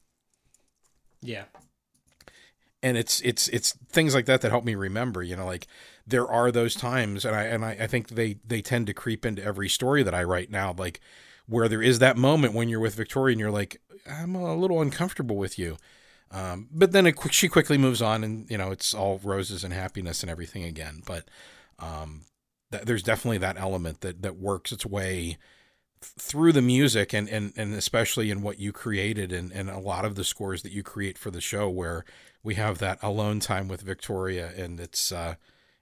[1.21, 1.45] Yeah.
[2.83, 5.67] and it's it's it's things like that that help me remember you know like
[6.07, 9.27] there are those times and i and i, I think they they tend to creep
[9.27, 11.01] into every story that i write now like
[11.47, 14.81] where there is that moment when you're with victoria and you're like i'm a little
[14.81, 15.77] uncomfortable with you.
[16.31, 19.73] Um, but then qu- she quickly moves on and you know it's all roses and
[19.73, 21.03] happiness and everything again.
[21.07, 21.25] But
[21.79, 22.27] um,
[22.73, 25.39] th- there's definitely that element that that works its way
[26.01, 30.05] through the music and, and, and especially in what you created and, and a lot
[30.05, 32.05] of the scores that you create for the show where
[32.45, 35.35] we have that alone time with Victoria and it's uh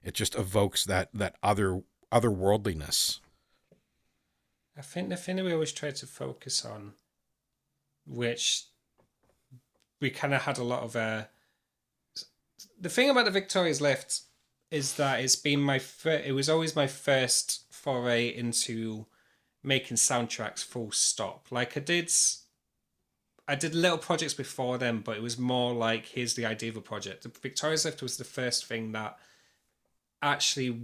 [0.03, 3.19] it just evokes that that other otherworldliness.
[4.77, 6.93] I think the thing that we always try to focus on,
[8.05, 8.65] which
[9.99, 11.23] we kind of had a lot of uh,
[12.79, 14.21] the thing about the Victoria's Lift
[14.71, 19.05] is that it's been my fir- it was always my first foray into
[19.63, 21.47] making soundtracks full stop.
[21.51, 22.11] Like I did
[23.47, 26.77] I did little projects before them, but it was more like here's the idea of
[26.77, 27.23] a project.
[27.23, 29.17] The Victoria's Lift was the first thing that
[30.21, 30.81] actually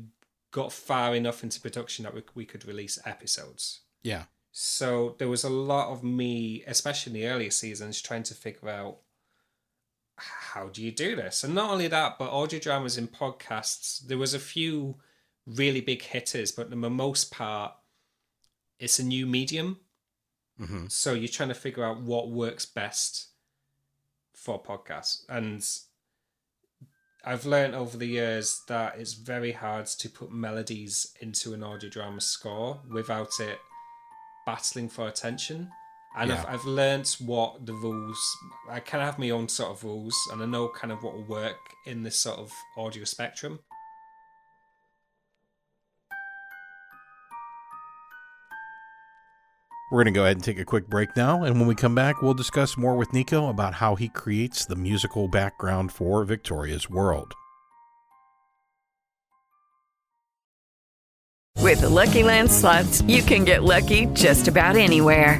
[0.52, 3.82] got far enough into production that we, we could release episodes.
[4.02, 4.24] Yeah.
[4.52, 8.70] So there was a lot of me, especially in the earlier seasons, trying to figure
[8.70, 8.98] out
[10.18, 11.44] how do you do this?
[11.44, 14.96] And not only that, but audio dramas in podcasts, there was a few
[15.46, 17.74] really big hitters, but for the most part,
[18.80, 19.80] it's a new medium.
[20.58, 23.30] hmm So you're trying to figure out what works best
[24.34, 25.24] for podcasts.
[25.30, 25.66] And
[27.26, 31.90] I've learned over the years that it's very hard to put melodies into an audio
[31.90, 33.60] drama score without it
[34.46, 35.72] battling for attention.
[36.16, 36.44] And Yeah.
[36.48, 38.20] I've, I've learned what the rules.
[38.70, 41.14] I kind of have my own sort of rules, and I know kind of what
[41.16, 43.60] will work in this sort of audio spectrum.
[49.92, 51.94] We're going to go ahead and take a quick break now, and when we come
[51.94, 56.90] back, we'll discuss more with Nico about how he creates the musical background for Victoria's
[56.90, 57.36] World.
[61.60, 65.40] With the Lucky Land slots, you can get lucky just about anywhere.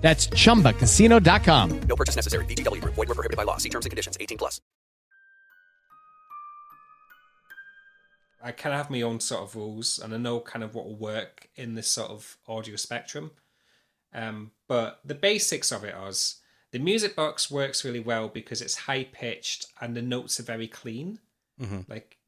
[0.00, 1.80] That's chumbacasino.com.
[1.80, 2.44] No purchase necessary.
[2.46, 2.80] VGW.
[2.80, 2.94] Group.
[2.94, 3.58] Void were prohibited by law.
[3.58, 4.16] See terms and conditions.
[4.20, 4.60] 18 plus.
[8.42, 10.86] I kind of have my own sort of rules, and I know kind of what
[10.86, 13.32] will work in this sort of audio spectrum.
[14.14, 16.36] Um, but the basics of it is
[16.70, 20.68] the music box works really well because it's high pitched and the notes are very
[20.68, 21.18] clean.
[21.88, 22.18] Like,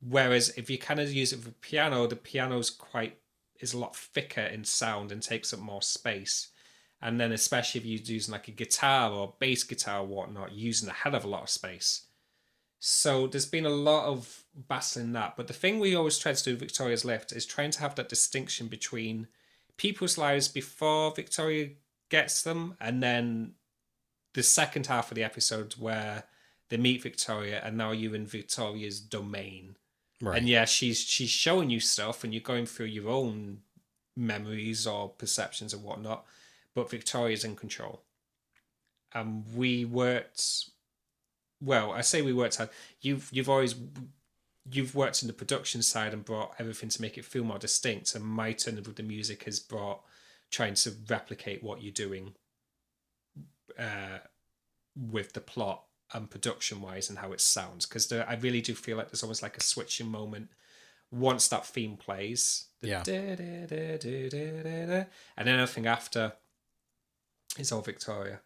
[0.00, 3.18] whereas if you kind of use it for piano, the piano's quite
[3.60, 6.48] is a lot thicker in sound and takes up more space.
[7.00, 10.88] And then especially if you're using like a guitar or bass guitar or whatnot, using
[10.88, 12.02] a hell of a lot of space.
[12.80, 15.36] So there's been a lot of battling that.
[15.36, 17.94] But the thing we always try to do with Victoria's Lift is trying to have
[17.96, 19.28] that distinction between
[19.76, 21.70] people's lives before Victoria
[22.08, 23.52] gets them and then
[24.34, 26.24] the second half of the episode where
[26.68, 29.76] they meet Victoria and now you're in Victoria's domain.
[30.20, 30.38] Right.
[30.38, 33.58] And yeah, she's she's showing you stuff and you're going through your own
[34.16, 36.26] memories or perceptions and whatnot,
[36.78, 38.02] but Victoria's in control.
[39.12, 40.70] And we worked
[41.60, 42.70] well, I say we worked hard.
[43.00, 43.74] You've you've always
[44.70, 48.14] you've worked in the production side and brought everything to make it feel more distinct.
[48.14, 50.02] And my turn with the music has brought
[50.52, 52.34] trying to replicate what you're doing
[53.76, 54.18] uh,
[54.94, 55.82] with the plot
[56.14, 57.86] and production wise and how it sounds.
[57.86, 60.50] Because I really do feel like there's almost like a switching moment
[61.10, 62.66] once that theme plays.
[62.82, 63.02] the Yeah.
[65.36, 66.34] And then everything after
[67.58, 68.40] is all Victoria.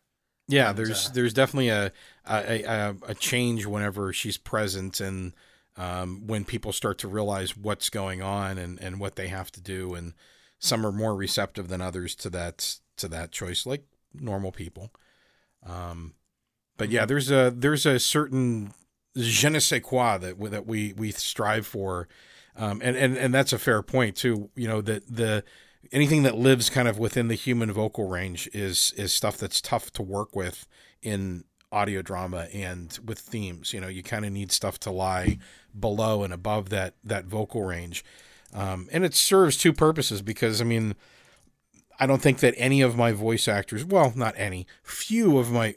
[0.48, 1.92] Yeah, And, there's uh, there's definitely a
[2.28, 5.32] a, a a change whenever she's present, and
[5.76, 9.60] um, when people start to realize what's going on and, and what they have to
[9.60, 10.12] do, and
[10.58, 13.84] some are more receptive than others to that to that choice, like
[14.14, 14.90] normal people.
[15.64, 16.14] Um,
[16.76, 18.74] but yeah, there's a there's a certain
[19.16, 22.08] je ne sais quoi that we- that we we strive for,
[22.56, 24.50] um, and and and that's a fair point too.
[24.56, 25.44] You know that the
[25.90, 29.92] anything that lives kind of within the human vocal range is is stuff that's tough
[29.94, 30.66] to work with
[31.02, 33.72] in audio drama and with themes.
[33.72, 35.38] You know, you kind of need stuff to lie
[35.78, 38.04] below and above that that vocal range,
[38.52, 40.94] um, and it serves two purposes because I mean.
[42.00, 45.76] I don't think that any of my voice actors, well, not any, few of my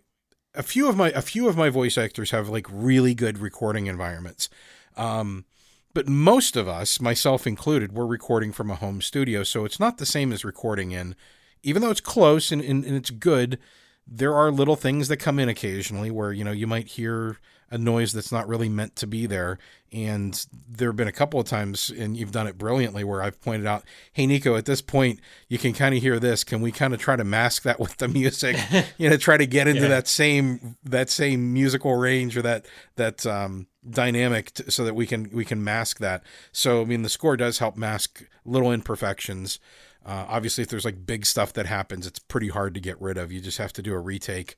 [0.55, 3.87] a few of my a few of my voice actors have like really good recording
[3.87, 4.49] environments.
[4.97, 5.45] Um,
[5.95, 9.97] but most of us, myself included, we're recording from a home studio, so it's not
[9.97, 11.15] the same as recording in.
[11.63, 13.57] Even though it's close and, and, and it's good,
[14.05, 17.37] there are little things that come in occasionally where you know you might hear
[17.71, 19.57] a noise that's not really meant to be there.
[19.91, 23.41] And there have been a couple of times, and you've done it brilliantly, where I've
[23.41, 26.43] pointed out, "Hey Nico, at this point, you can kind of hear this.
[26.43, 28.57] Can we kind of try to mask that with the music?
[28.99, 29.87] you know, try to get into Yeah.
[29.87, 35.05] that same that same musical range or that that um, dynamic, t- so that we
[35.05, 36.23] can we can mask that.
[36.51, 39.59] So I mean, the score does help mask little imperfections.
[40.05, 43.17] Uh, obviously, if there's like big stuff that happens, it's pretty hard to get rid
[43.17, 43.31] of.
[43.31, 44.55] You just have to do a retake.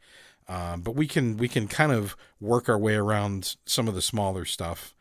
[0.50, 4.02] Um, but we can we can kind of work our way around some of the
[4.02, 4.96] smaller stuff,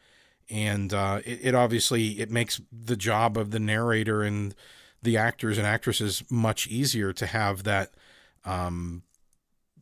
[0.50, 4.54] and uh, it, it obviously it makes the job of the narrator and
[5.02, 7.94] the actors and actresses much easier to have that
[8.44, 9.02] um,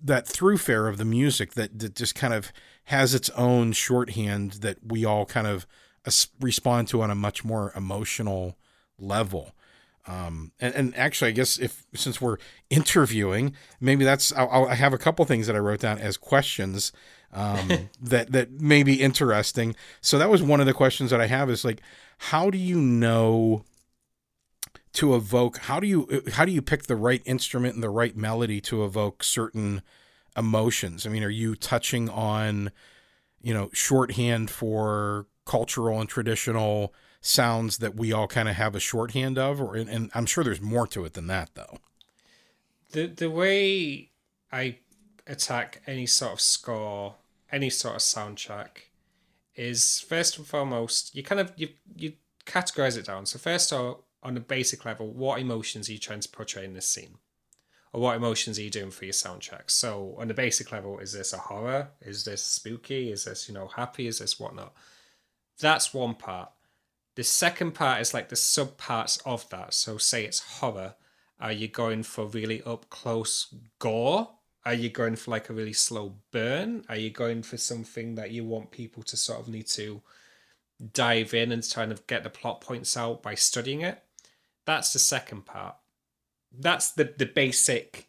[0.03, 2.53] that throughfare of the music that, that just kind of
[2.85, 5.67] has its own shorthand that we all kind of
[6.41, 8.57] respond to on a much more emotional
[8.99, 9.53] level.
[10.07, 12.37] Um, and, and actually, I guess if since we're
[12.69, 16.93] interviewing, maybe that's I'll, I have a couple things that I wrote down as questions
[17.33, 19.75] um, that that may be interesting.
[20.03, 21.81] So that was one of the questions that I have is like,
[22.19, 23.65] how do you know
[24.95, 25.57] to evoke?
[25.59, 28.85] How do you how do you pick the right instrument and the right melody to
[28.85, 29.81] evoke certain
[30.37, 31.07] emotions?
[31.07, 32.71] I mean, are you touching on
[33.43, 38.81] you know shorthand for cultural and traditional sounds that we all kind of have a
[38.81, 41.79] shorthand of, or and I'm sure there's more to it than that though.
[42.91, 44.11] The the way
[44.51, 44.79] I
[45.27, 47.17] attack any sort of score,
[47.51, 48.89] any sort of soundtrack,
[49.55, 52.15] is first and foremost you kind of you you
[52.47, 53.27] categorize it down.
[53.27, 56.73] So first of on a basic level, what emotions are you trying to portray in
[56.73, 57.19] this scene?
[57.95, 59.71] Or what emotions are you doing for your soundtrack?
[59.71, 61.91] So on the basic level, is this a horror?
[62.03, 63.13] Is this spooky?
[63.13, 64.09] Is this, you know, happy?
[64.09, 64.75] Is this whatnot?
[65.61, 66.51] That's one part.
[67.15, 69.75] The second part is like the sub parts of that.
[69.75, 70.97] So, say it's horror.
[71.39, 74.29] Are you going for really up close gore?
[74.67, 76.85] Are you going for like a really slow burn?
[76.89, 80.03] Are you going for something that you want people to sort of need to
[80.93, 84.03] dive in and kind of get the plot points out by studying it?
[84.65, 85.77] That's the second part.
[86.59, 88.09] That's the the basic,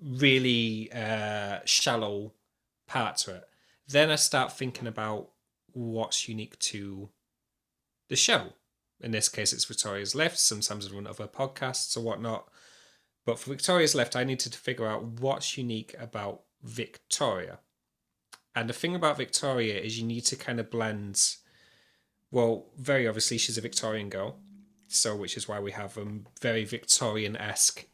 [0.00, 2.32] really uh, shallow
[2.86, 3.44] part to it.
[3.88, 5.30] Then I start thinking about
[5.72, 7.10] what's unique to
[8.08, 8.52] the show.
[9.00, 10.38] In this case, it's Victoria's Lift.
[10.38, 12.48] Sometimes I run other podcasts or whatnot.
[13.24, 17.58] But for Victoria's Lift, I needed to figure out what's unique about Victoria.
[18.54, 21.36] And the thing about Victoria is you need to kind of blend.
[22.30, 24.38] Well, very obviously, she's a Victorian girl.
[24.94, 26.06] So, which is why we have a
[26.40, 27.86] very Victorian esque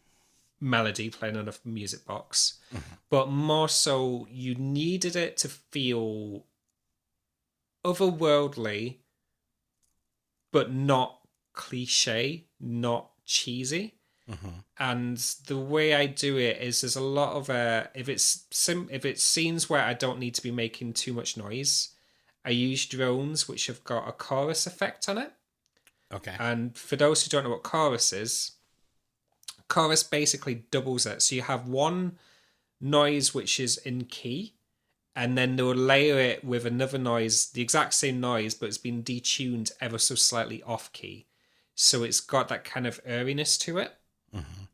[0.60, 2.58] melody playing on a music box.
[2.74, 2.94] Mm-hmm.
[3.10, 6.44] But more so, you needed it to feel
[7.84, 8.96] otherworldly
[10.50, 11.20] but not
[11.52, 13.94] cliche, not cheesy.
[14.30, 14.48] Mm-hmm.
[14.78, 18.88] And the way I do it is there's a lot of uh, if it's sim
[18.90, 21.94] if it's scenes where I don't need to be making too much noise,
[22.44, 25.32] I use drones which have got a chorus effect on it.
[26.12, 26.34] Okay.
[26.38, 28.52] And for those who don't know what chorus is,
[29.68, 31.22] chorus basically doubles it.
[31.22, 32.18] So you have one
[32.80, 34.54] noise which is in key,
[35.14, 39.02] and then they'll layer it with another noise, the exact same noise, but it's been
[39.02, 41.26] detuned ever so slightly off key.
[41.74, 43.94] So it's got that kind of eeriness to it.
[44.34, 44.64] Mm-hmm.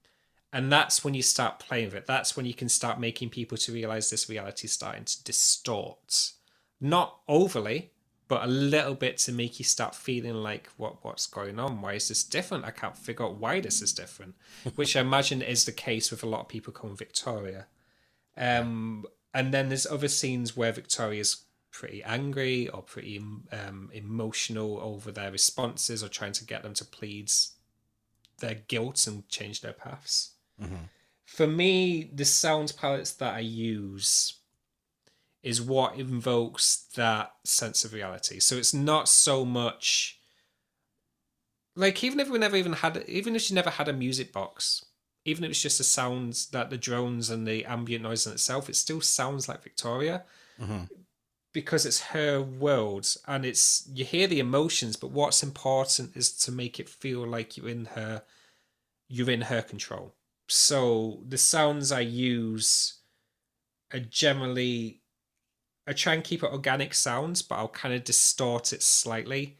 [0.53, 2.07] And that's when you start playing with it.
[2.07, 6.33] That's when you can start making people to realize this reality is starting to distort.
[6.81, 7.90] Not overly,
[8.28, 11.80] but a little bit to make you start feeling like what what's going on?
[11.80, 12.64] Why is this different?
[12.64, 14.34] I can't figure out why this is different.
[14.76, 17.66] Which I imagine is the case with a lot of people coming Victoria.
[18.37, 25.10] Um, and then there's other scenes where Victoria's pretty angry or pretty um, emotional over
[25.10, 27.30] their responses or trying to get them to plead
[28.38, 30.32] their guilt and change their paths.
[30.62, 30.84] Mm-hmm.
[31.24, 34.34] For me, the sound palettes that I use
[35.44, 38.40] is what invokes that sense of reality.
[38.40, 40.18] So it's not so much
[41.76, 44.85] like even if we never even had even if she never had a music box,
[45.24, 48.68] even if it's just the sounds that the drones and the ambient noise in itself,
[48.68, 50.24] it still sounds like Victoria
[50.61, 50.85] mm-hmm.
[51.52, 56.52] because it's her world and it's you hear the emotions, but what's important is to
[56.52, 58.22] make it feel like you're in her,
[59.09, 60.14] you're in her control.
[60.48, 63.00] So the sounds I use
[63.92, 65.00] are generally,
[65.87, 69.59] I try and keep it organic sounds, but I'll kind of distort it slightly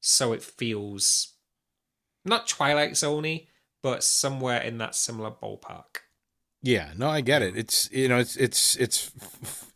[0.00, 1.34] so it feels
[2.24, 3.46] not Twilight Zoney
[3.84, 5.98] but somewhere in that similar ballpark.
[6.62, 7.54] Yeah, no, I get it.
[7.54, 9.12] It's you know, it's it's it's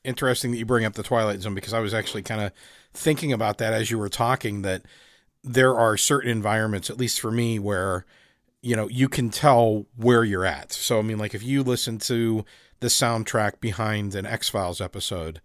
[0.03, 2.53] interesting that you bring up the Twilight Zone because I was actually kind of
[2.95, 4.87] thinking about that as you were talking that
[5.45, 8.07] there are certain environments, at least for me, where
[8.63, 10.73] you know you can tell where you're at.
[10.73, 12.47] So I mean, like if you listen to
[12.81, 15.43] the soundtrack behind an X Files episode,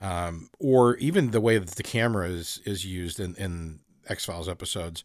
[0.00, 4.48] um, or even the way that the camera is is used in in X Files
[4.48, 5.04] episodes,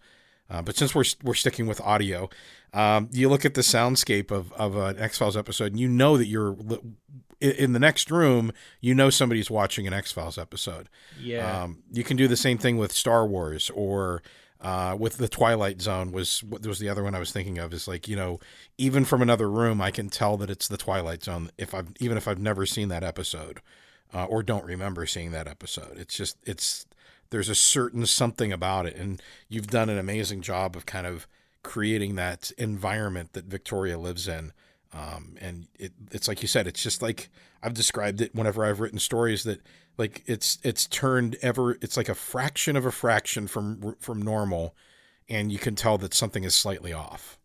[0.50, 2.30] uh, but since we're we're sticking with audio,
[2.74, 6.18] um, you look at the soundscape of of an X Files episode, and you know
[6.18, 6.58] that you're
[7.40, 8.52] in the next room.
[8.82, 10.90] You know somebody's watching an X Files episode.
[11.20, 11.64] Yeah.
[11.64, 14.24] Um, you can do the same thing with Star Wars or
[14.62, 16.12] uh, with the Twilight Zone.
[16.12, 17.74] Was was the other one I was thinking of?
[17.74, 18.40] Is like you know
[18.78, 22.18] even from another room, I can tell that it's the Twilight Zone if I've even
[22.18, 23.62] if I've never seen that episode.
[24.14, 25.98] Uh, or don't remember seeing that episode.
[25.98, 26.86] It's just it's
[27.30, 31.28] there's a certain something about it and you've done an amazing job of kind of
[31.62, 34.52] creating that environment that victoria lives in
[34.94, 37.30] um, and it, it's like you said it's just like
[37.62, 39.62] i've described it whenever i've written stories that
[40.00, 44.74] like it's it's turned ever it's like a fraction of a fraction from from normal
[45.28, 47.38] and you can tell that something is slightly off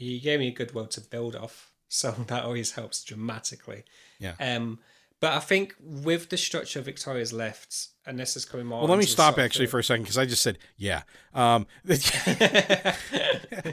[0.00, 3.84] you gave me a good word to build off, so that always helps dramatically.
[4.18, 4.34] Yeah.
[4.40, 4.78] Um,
[5.20, 8.80] but I think with the structure of Victoria's Lift, and this is coming more.
[8.80, 11.02] Well, let me stop actually for a second because I just said yeah.
[11.34, 12.94] Um, I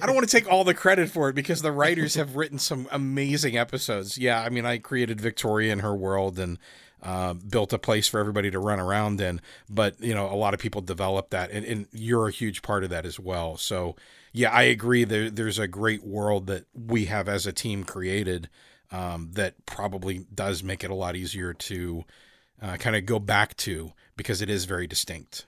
[0.02, 2.88] don't want to take all the credit for it because the writers have written some
[2.92, 4.18] amazing episodes.
[4.18, 6.60] Yeah, I mean, I created Victoria and her world and
[7.02, 9.40] uh, built a place for everybody to run around in.
[9.70, 12.84] But you know, a lot of people developed that, and, and you're a huge part
[12.84, 13.56] of that as well.
[13.56, 13.96] So
[14.34, 15.06] yeah, I agree.
[15.06, 18.50] There, there's a great world that we have as a team created
[18.92, 22.04] um, that probably does make it a lot easier to
[22.62, 25.46] uh, kind of go back to because it is very distinct.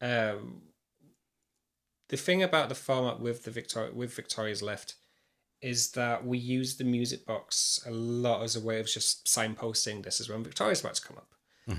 [0.00, 0.62] um,
[2.08, 4.94] the thing about the format with the Victoria with Victoria's Lift
[5.62, 10.02] is that we use the music box a lot as a way of just signposting
[10.02, 11.34] this is when Victoria's about to come up,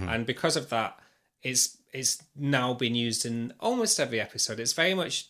[0.10, 0.98] and because of that,
[1.44, 4.60] it's it's now been used in almost every episode.
[4.60, 5.30] It's very much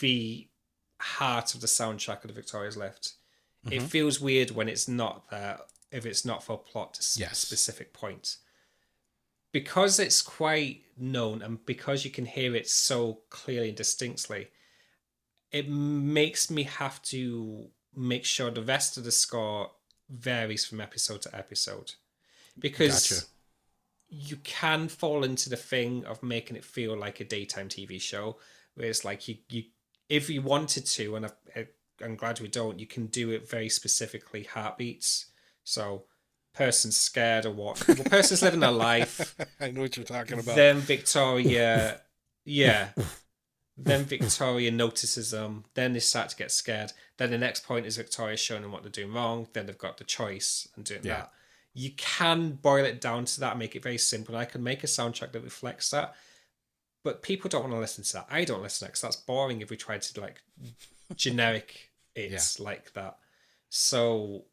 [0.00, 0.48] the
[1.00, 3.14] heart of the soundtrack of the Victoria's Lift.
[3.70, 3.86] It mm-hmm.
[3.86, 5.60] feels weird when it's not there
[5.90, 7.38] if it's not for plot to Yes.
[7.38, 8.38] specific point
[9.54, 14.48] because it's quite known and because you can hear it so clearly and distinctly,
[15.52, 19.70] it makes me have to make sure the rest of the score
[20.10, 21.92] varies from episode to episode.
[22.58, 23.26] Because Gotcha.
[24.08, 28.38] you can fall into the thing of making it feel like a daytime TV show,
[28.74, 29.62] where it's like you, you
[30.08, 31.68] if you wanted to, and I,
[32.02, 35.26] I'm glad we don't, you can do it very specifically heartbeats.
[35.62, 36.04] So,
[36.54, 37.86] person's scared or what?
[37.86, 40.54] Well, person's living their life I know what you're talking about.
[40.56, 42.00] then Victoria,
[42.44, 42.88] yeah.
[43.76, 45.64] then Victoria notices them.
[45.74, 46.92] Then they start to get scared.
[47.16, 49.48] Then the next point is Victoria showing them what they're doing wrong.
[49.52, 51.16] Then they've got the choice and doing Yeah.
[51.16, 51.32] that.
[51.76, 54.36] You can boil it down to that, and make it very simple.
[54.36, 56.14] I can make a soundtrack that reflects that.
[57.02, 58.26] But people don't want to listen to that.
[58.30, 60.40] I don't listen to that because that's boring if we try to like
[61.16, 63.18] generic it's like that.
[63.68, 64.44] So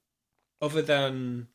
[0.61, 1.47] other than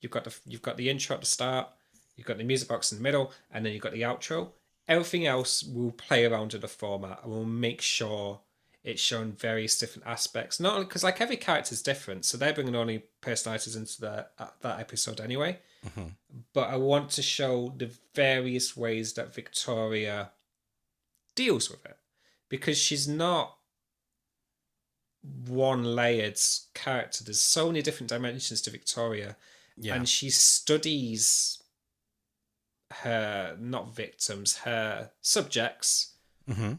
[0.00, 1.68] you've got the you've got the intro at the start,
[2.16, 4.50] you've got the music box in the middle, and then you've got the outro.
[4.86, 8.40] Everything else will play around with the format and we'll make sure
[8.82, 10.60] it's shown various different aspects.
[10.60, 14.48] Not because like every character is different, so they're bringing only personalities into the, uh,
[14.60, 15.58] that episode anyway.
[16.52, 20.32] But I want to show the various ways that Victoria
[21.34, 21.96] deals with it
[22.48, 23.56] because she's not
[25.46, 26.38] one layered
[26.74, 27.24] character.
[27.24, 29.36] There's so many different dimensions to Victoria,
[29.76, 29.94] Yeah.
[29.94, 31.62] and she studies
[33.02, 36.12] her not victims, her subjects,
[36.48, 36.78] Mhm.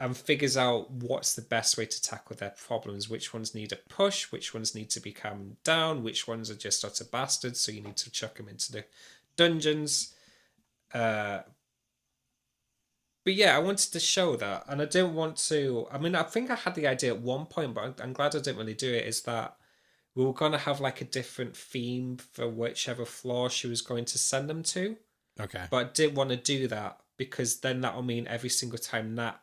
[0.00, 3.08] and figures out what's the best way to tackle their problems.
[3.08, 6.56] Which ones need a push, which ones need to be calmed down, which ones are
[6.56, 8.84] just utter bastards, so you need to chuck them into the
[9.36, 10.12] dungeons.
[10.92, 11.42] Uh,
[13.24, 15.86] but yeah, I wanted to show that, and I didn't want to.
[15.90, 18.38] I mean, I think I had the idea at one point, but I'm- glad I
[18.38, 19.06] didn't really do it.
[19.06, 19.56] Is that
[20.14, 24.18] we were gonna have like a different theme for whichever floor she was going to
[24.18, 24.96] send them to,
[25.40, 25.66] Okay.
[25.70, 29.16] but I didn't want to do that because then that will mean every single time
[29.16, 29.42] that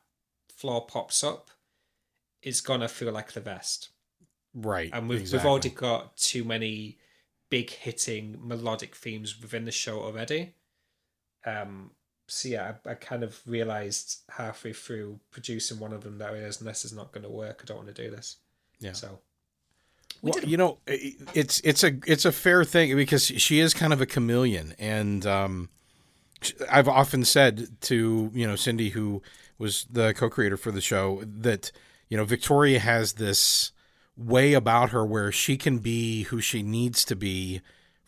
[0.56, 1.52] floor pops up,
[2.42, 3.90] it's gonna feel like the best
[4.54, 4.90] Right.
[4.94, 5.40] and we've exactly.
[5.46, 7.00] we've already got too many
[7.50, 10.54] big hitting melodic themes within the show already.
[11.46, 11.92] Um,
[12.32, 16.58] so yeah, I, I kind of realized halfway through producing one of them that is,
[16.58, 17.60] this is not going to work.
[17.62, 18.38] I don't want to do this.
[18.80, 18.94] Yeah.
[18.94, 19.20] So
[20.22, 24.00] Well, you know, it's it's a it's a fair thing because she is kind of
[24.00, 25.70] a chameleon, and um,
[26.72, 29.22] I've often said to you know Cindy, who
[29.58, 31.74] was the co-creator for the show, that
[32.08, 33.74] you know Victoria has this
[34.16, 37.60] way about her where she can be who she needs to be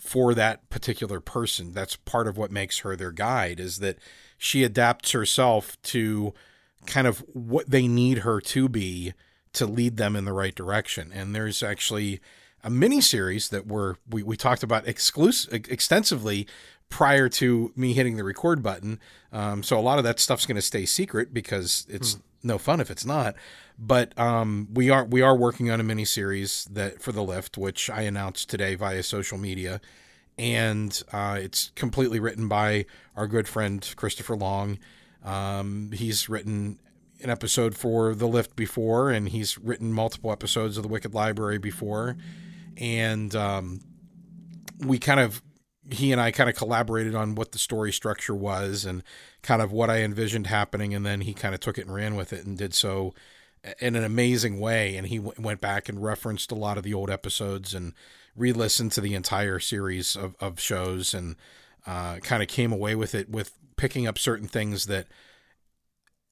[0.03, 1.71] for that particular person.
[1.71, 3.97] That's part of what makes her their guide is that
[4.37, 6.33] she adapts herself to
[6.85, 9.13] kind of what they need her to be
[9.53, 11.11] to lead them in the right direction.
[11.13, 12.19] And there's actually
[12.63, 16.47] a mini series that we're, we we talked about exclusive extensively
[16.89, 18.99] prior to me hitting the record button.
[19.31, 22.79] Um, so a lot of that stuff's going to stay secret because it's no fun
[22.79, 23.35] if it's not.
[23.79, 27.57] But um, we are we are working on a mini series that for the lift,
[27.57, 29.81] which I announced today via social media,
[30.37, 32.85] and uh, it's completely written by
[33.15, 34.77] our good friend Christopher Long.
[35.23, 36.79] Um, he's written
[37.21, 41.57] an episode for The Lift before, and he's written multiple episodes of The Wicked Library
[41.57, 42.17] before.
[42.77, 43.81] And um,
[44.79, 45.41] we kind of,
[45.91, 49.03] he and I kind of collaborated on what the story structure was and
[49.41, 50.93] kind of what I envisioned happening.
[50.93, 53.13] And then he kind of took it and ran with it and did so
[53.79, 54.95] in an amazing way.
[54.95, 57.93] And he w- went back and referenced a lot of the old episodes and
[58.35, 61.35] re listened to the entire series of, of shows and
[61.85, 65.07] uh, kind of came away with it with picking up certain things that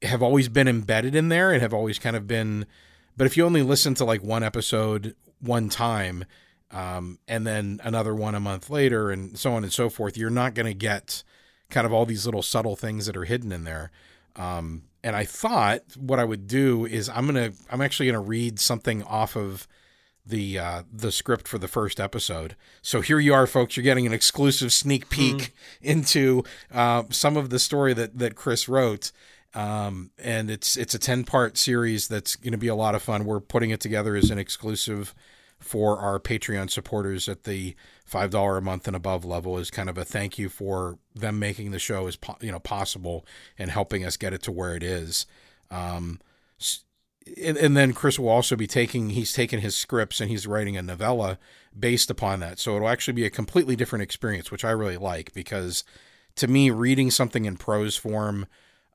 [0.02, 2.66] have always been embedded in there and have always kind of been.
[3.16, 6.26] But if you only listen to like one episode one time,
[6.72, 10.30] um, and then another one a month later, and so on and so forth, you're
[10.30, 11.24] not going to get
[11.70, 13.92] kind of all these little subtle things that are hidden in there.
[14.36, 18.60] Um, and I thought what I would do is I'm gonna I'm actually gonna read
[18.60, 19.68] something off of
[20.26, 22.56] the uh, the script for the first episode.
[22.82, 23.76] So here you are, folks.
[23.76, 28.70] You're getting an exclusive sneak peek into uh, some of the story that that Chris
[28.70, 29.12] wrote.
[29.54, 33.02] Um, and it's it's a ten part series that's going to be a lot of
[33.02, 33.26] fun.
[33.26, 35.14] We're putting it together as an exclusive
[35.60, 37.76] for our Patreon supporters at the
[38.06, 41.38] five dollar a month and above level is kind of a thank you for them
[41.38, 43.26] making the show as po- you know possible
[43.58, 45.26] and helping us get it to where it is.
[45.70, 46.20] Um,
[47.42, 50.78] and, and then Chris will also be taking he's taken his scripts and he's writing
[50.78, 51.38] a novella
[51.78, 52.60] based upon that.
[52.60, 55.84] So it'll actually be a completely different experience, which I really like because
[56.38, 58.48] to me, reading something in prose form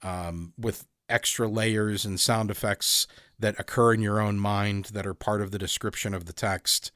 [0.02, 3.06] um, with extra layers and sound effects
[3.38, 6.90] that occur in your own mind that are part of the description of the text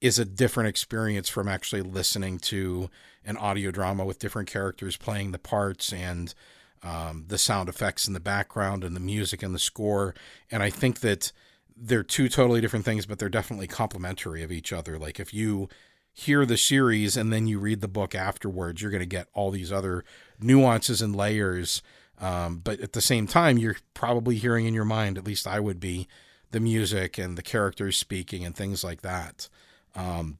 [0.00, 2.90] is a different experience from actually listening to
[3.24, 6.34] an audio drama with different characters playing the parts and
[6.82, 10.14] um, the sound effects in the background and the music and the score.
[10.50, 11.30] And I think that
[11.76, 14.98] they're two totally different things, but they're definitely complementary of each other.
[14.98, 15.68] Like if you
[16.12, 19.50] hear the series and then you read the book afterwards, you're going to get all
[19.50, 20.04] these other
[20.40, 21.80] nuances and layers.
[22.22, 25.58] Um, but at the same time, you're probably hearing in your mind, at least I
[25.58, 26.06] would be,
[26.52, 29.48] the music and the characters speaking and things like that.
[29.96, 30.38] Um,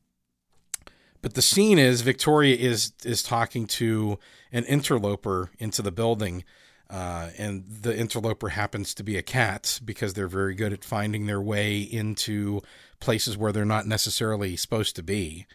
[1.23, 4.19] but the scene is Victoria is is talking to
[4.53, 6.45] an interloper into the building,
[6.89, 11.27] uh, and the interloper happens to be a cat because they're very good at finding
[11.27, 12.61] their way into
[13.01, 15.47] places where they're not necessarily supposed to be.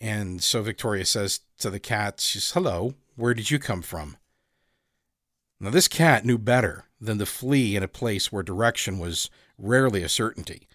[0.00, 2.94] And so Victoria says to the cat, "She's hello.
[3.16, 4.16] Where did you come from?"
[5.60, 10.02] Now this cat knew better than to flee in a place where direction was rarely
[10.02, 10.68] a certainty.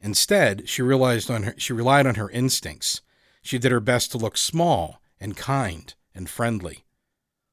[0.00, 3.02] Instead, she realized on her, she relied on her instincts.
[3.42, 6.84] She did her best to look small and kind and friendly.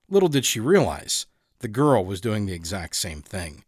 [0.10, 1.26] Little did she realize
[1.60, 3.64] the girl was doing the exact same thing.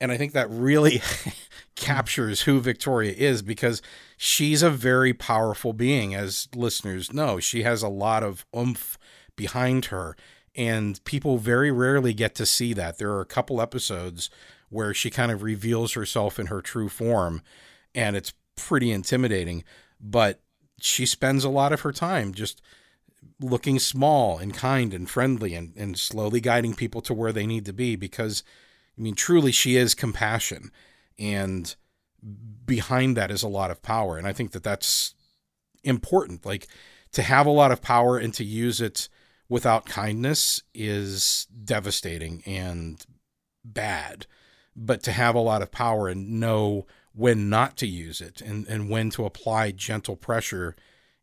[0.00, 1.02] And I think that really
[1.76, 3.82] captures who Victoria is because
[4.16, 7.40] she's a very powerful being, as listeners know.
[7.40, 8.96] She has a lot of oomph
[9.36, 10.16] behind her,
[10.58, 12.98] and people very rarely get to see that.
[12.98, 14.28] There are a couple episodes
[14.70, 17.42] where she kind of reveals herself in her true form,
[17.94, 19.62] and it's pretty intimidating.
[20.00, 20.40] But
[20.80, 22.60] she spends a lot of her time just
[23.40, 27.64] looking small and kind and friendly and, and slowly guiding people to where they need
[27.64, 28.42] to be because
[28.96, 30.70] I mean truly she is compassion
[31.18, 31.74] and
[32.64, 35.14] behind that is a lot of power and I think that that's
[35.84, 36.66] important like
[37.12, 39.08] to have a lot of power and to use it
[39.48, 43.04] without kindness is devastating and
[43.64, 44.26] bad
[44.78, 48.66] but to have a lot of power and know when not to use it and,
[48.68, 50.76] and when to apply gentle pressure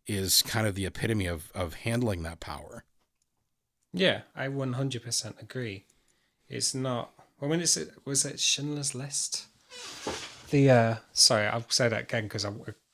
[0.08, 2.84] is kind of the epitome of, of handling that power.
[3.94, 5.86] Yeah, I 100% agree.
[6.50, 7.12] It's not.
[7.42, 9.46] I mean, it's was it Schindler's List?
[10.52, 12.52] The uh, sorry, I'll say that again because I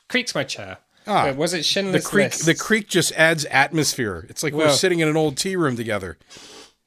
[0.08, 0.78] creaks my chair.
[1.08, 2.46] Ah, Wait, was it The Schindler's creek List?
[2.46, 4.26] the creek just adds atmosphere.
[4.30, 6.18] It's like we're sitting in an old tea room together.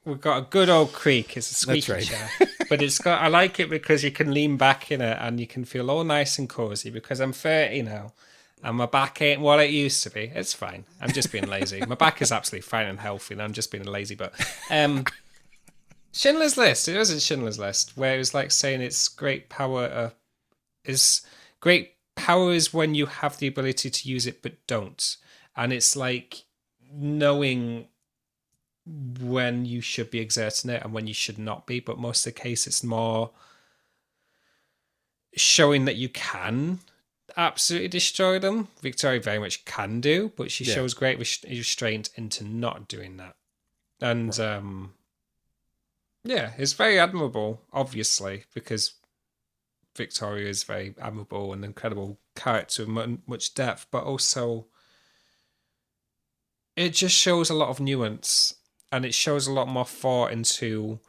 [0.05, 1.37] We've got a good old creek.
[1.37, 2.03] It's a squeaky right.
[2.05, 2.31] chair,
[2.69, 3.23] but it's got.
[3.23, 6.05] I like it because you can lean back in it and you can feel all
[6.05, 6.91] nice and cozy.
[6.91, 8.13] Because I'm 30 now,
[8.63, 10.31] and my back ain't what it used to be.
[10.35, 10.85] It's fine.
[11.01, 11.81] I'm just being lazy.
[11.87, 14.15] my back is absolutely fine and healthy, and I'm just being lazy.
[14.15, 14.35] But
[14.71, 15.05] um,
[16.13, 16.87] Schindler's List.
[16.87, 19.85] It wasn't Schindler's List where it was like saying it's great power.
[19.85, 20.11] Uh,
[20.85, 21.23] is
[21.61, 25.17] great power is when you have the ability to use it but don't,
[25.57, 26.45] and it's like
[26.93, 27.89] knowing
[29.21, 31.81] when you should be exerting it and when you should not be.
[31.81, 33.31] But most of the case, it's more
[35.37, 36.81] showing that you can
[37.37, 38.69] absolutely destroy them.
[38.83, 40.75] Victoria very much can do, but she Yeah.
[40.75, 43.37] shows great res- restraint into not doing that.
[44.01, 44.95] And um,
[46.23, 48.93] yeah, it's very admirable, obviously, because
[49.97, 54.67] Victoria is very admirable and incredible character with much depth, but also
[56.77, 58.55] it just shows a lot of nuance
[58.91, 61.01] and it shows a lot more thought into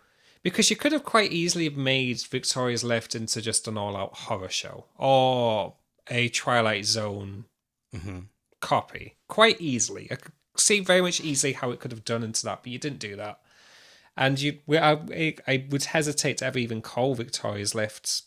[0.44, 4.86] because you could have quite easily made Victoria's Lift into just an all-out horror show
[4.96, 5.74] or
[6.08, 7.46] a Twilight Zone
[7.96, 8.20] mm-hmm.
[8.62, 10.08] copy quite easily.
[10.12, 12.78] I could see very much easily how it could have done into that, but you
[12.78, 13.40] didn't do that.
[14.16, 18.22] And you, I, I would hesitate to ever even call Victoria's Lift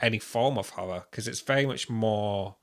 [0.00, 2.56] any form of horror because it's very much more.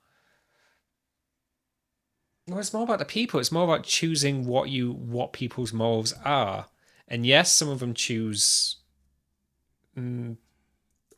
[2.47, 3.39] No, it's more about the people.
[3.39, 6.67] It's more about choosing what you what people's morals are.
[7.07, 8.77] And yes, some of them choose
[9.97, 10.37] mm,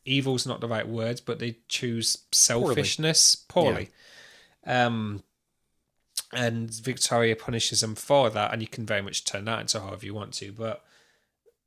[0.06, 3.90] evil's not the right word, but they choose selfishness poorly.
[4.66, 5.24] Um,
[6.32, 10.06] and Victoria punishes them for that, and you can very much turn that into however
[10.06, 10.52] you want to.
[10.52, 10.84] But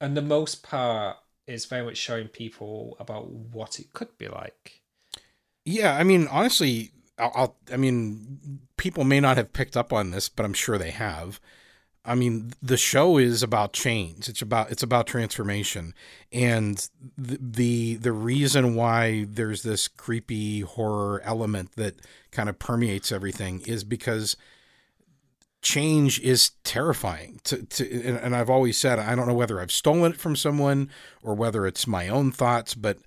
[0.00, 1.18] and the most part
[1.48, 4.82] is very much showing people about what it could be like.
[5.64, 10.10] Yeah, I mean, honestly, I'll, I'll, I mean, people may not have picked up on
[10.10, 11.40] this, but I'm sure they have.
[12.04, 14.28] I mean, the show is about change.
[14.28, 15.94] It's about it's about transformation,
[16.32, 16.88] and
[17.18, 21.96] the the, the reason why there's this creepy horror element that
[22.30, 24.36] kind of permeates everything is because
[25.60, 29.72] change is terrifying to, to and, and I've always said I don't know whether I've
[29.72, 30.90] stolen it from someone
[31.22, 32.98] or whether it's my own thoughts, but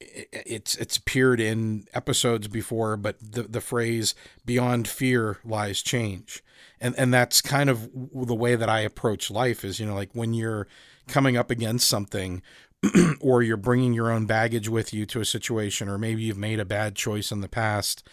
[0.00, 6.42] it's it's appeared in episodes before, but the the phrase "beyond fear lies change,"
[6.80, 9.64] and and that's kind of the way that I approach life.
[9.64, 10.66] Is you know like when you're
[11.06, 12.42] coming up against something,
[13.20, 16.60] or you're bringing your own baggage with you to a situation, or maybe you've made
[16.60, 18.06] a bad choice in the past,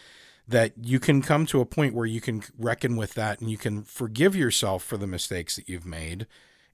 [0.48, 3.58] that you can come to a point where you can reckon with that and you
[3.58, 6.26] can forgive yourself for the mistakes that you've made,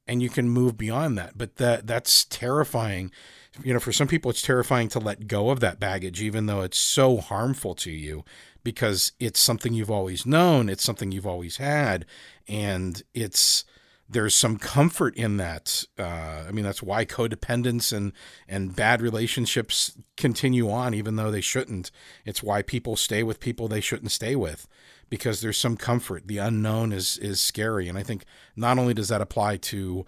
[0.07, 1.37] and you can move beyond that.
[1.37, 3.11] But that that's terrifying
[3.61, 6.61] you know, for some people, it's terrifying to let go of that baggage, even though
[6.61, 8.23] it's so harmful to you
[8.63, 12.05] because it's something you've always known, it's something you've always had,
[12.47, 13.65] and it's
[14.13, 15.83] there's some comfort in that.
[15.97, 18.13] Uh, I mean, that's why codependence and
[18.47, 21.91] and bad relationships continue on, even though they shouldn't.
[22.25, 24.67] It's why people stay with people they shouldn't stay with,
[25.09, 26.27] because there's some comfort.
[26.27, 28.23] The unknown is is scary, and I think
[28.55, 30.05] not only does that apply to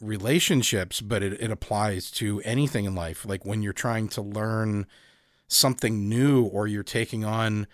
[0.00, 3.24] relationships, but it, it applies to anything in life.
[3.24, 4.86] Like when you're trying to learn
[5.48, 7.66] something new or you're taking on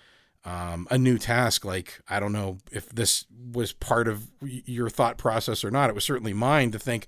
[0.44, 1.64] um, a new task.
[1.64, 5.90] Like, I don't know if this was part of your thought process or not.
[5.90, 7.06] It was certainly mine to think,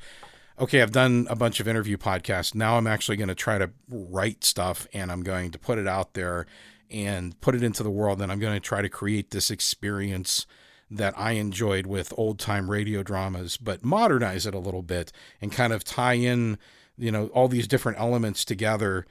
[0.59, 2.55] okay, I've done a bunch of interview podcasts.
[2.55, 5.89] Now I'm actually going to try to write stuff and I'm going to put it
[5.89, 6.47] out there
[6.91, 8.21] and put it into the world.
[8.21, 10.47] And I'm going to try to create this experience
[10.91, 15.11] that I enjoyed with old time radio dramas, but modernize it a little bit
[15.41, 16.59] and kind of tie in,
[16.99, 19.07] you know, all these different elements together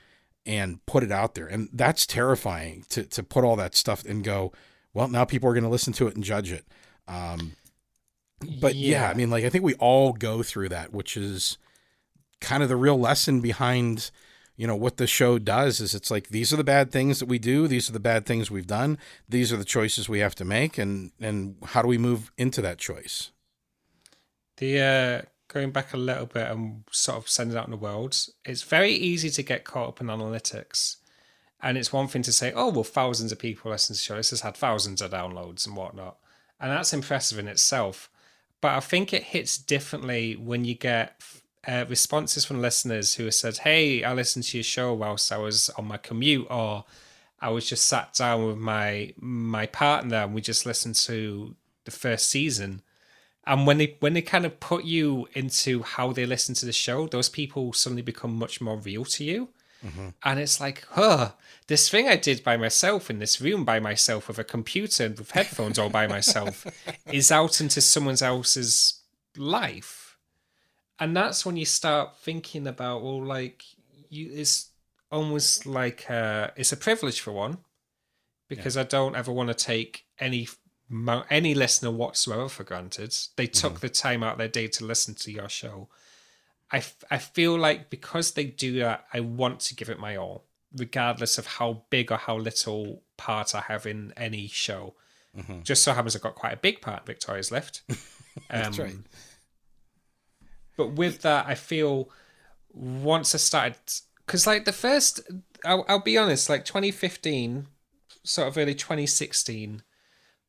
[0.45, 1.47] and put it out there.
[1.47, 4.51] And that's terrifying to, to put all that stuff and go,
[4.93, 6.65] well, now people are going to listen to it and judge it.
[7.07, 7.53] Um,
[8.59, 9.03] but yeah.
[9.03, 11.57] yeah, I mean, like, I think we all go through that, which is
[12.39, 14.11] kind of the real lesson behind
[14.57, 17.27] you know what the show does is it's like these are the bad things that
[17.27, 18.97] we do these are the bad things we've done
[19.29, 22.61] these are the choices we have to make and and how do we move into
[22.61, 23.31] that choice
[24.57, 25.21] the uh
[25.51, 28.91] going back a little bit and sort of sending out in the world it's very
[28.91, 30.97] easy to get caught up in analytics.
[31.63, 34.15] And it's one thing to say oh well thousands of people listen to the show.
[34.15, 36.17] This has had thousands of downloads and whatnot.
[36.59, 38.09] And that's impressive in itself.
[38.61, 41.21] But i think it hits differently when you get
[41.67, 45.37] uh, responses from listeners who have said, "Hey, I listened to your show whilst I
[45.37, 46.85] was on my commute," or
[47.39, 51.91] "I was just sat down with my my partner and we just listened to the
[51.91, 52.81] first season."
[53.45, 56.73] And when they when they kind of put you into how they listen to the
[56.73, 59.49] show, those people suddenly become much more real to you.
[59.83, 60.09] Mm-hmm.
[60.23, 61.31] And it's like, huh,
[61.65, 65.17] this thing I did by myself in this room by myself with a computer and
[65.17, 66.67] with headphones all by myself
[67.11, 69.01] is out into someone else's
[69.37, 70.01] life
[71.01, 73.63] and that's when you start thinking about well like
[74.09, 74.69] you it's
[75.11, 77.57] almost like uh, it's a privilege for one
[78.47, 78.83] because yeah.
[78.83, 80.47] i don't ever want to take any
[81.29, 83.81] any listener whatsoever for granted they took mm-hmm.
[83.81, 85.87] the time out of their day to listen to your show
[86.71, 90.45] I, I feel like because they do that i want to give it my all
[90.75, 94.95] regardless of how big or how little part i have in any show
[95.37, 95.61] mm-hmm.
[95.61, 97.83] just so happens i've got quite a big part in victoria's lift
[98.49, 98.95] that's um, right
[100.81, 102.09] but with that, I feel
[102.73, 103.77] once I started,
[104.25, 105.21] because like the first,
[105.65, 107.67] I'll, I'll be honest, like 2015,
[108.23, 109.83] sort of early 2016,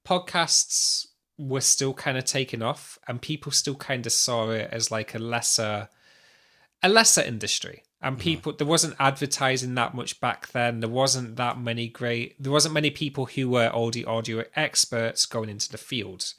[0.06, 1.06] podcasts
[1.38, 5.14] were still kind of taking off, and people still kind of saw it as like
[5.14, 5.88] a lesser,
[6.82, 7.82] a lesser industry.
[8.00, 8.22] And mm-hmm.
[8.22, 10.80] people, there wasn't advertising that much back then.
[10.80, 15.48] There wasn't that many great, there wasn't many people who were audio audio experts going
[15.48, 16.34] into the field.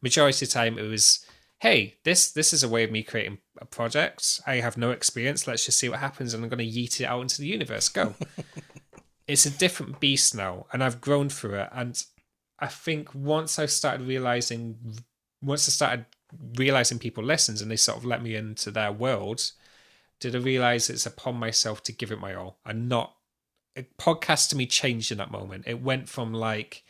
[0.00, 1.24] Majority of the time, it was
[1.60, 4.40] hey, this this is a way of me creating a project.
[4.46, 5.46] I have no experience.
[5.46, 7.88] Let's just see what happens, and I'm going to yeet it out into the universe.
[7.88, 8.14] Go.
[9.26, 11.68] it's a different beast now, and I've grown through it.
[11.72, 12.02] And
[12.58, 14.78] I think once I started realizing,
[15.42, 16.06] once I started
[16.56, 19.52] realizing people listens, and they sort of let me into their world,
[20.20, 23.14] did I realize it's upon myself to give it my all, and not.
[23.96, 25.62] Podcast to me changed in that moment.
[25.68, 26.82] It went from like,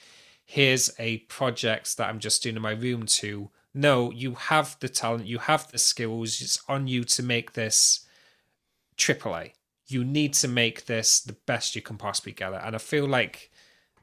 [0.47, 4.89] here's a project that I'm just doing in my room to no, you have the
[4.89, 6.41] talent, you have the skills.
[6.41, 8.07] It's on you to make this
[8.97, 9.53] AAA.
[9.89, 12.61] you need to make this the best you can possibly get it.
[12.63, 13.51] And I feel like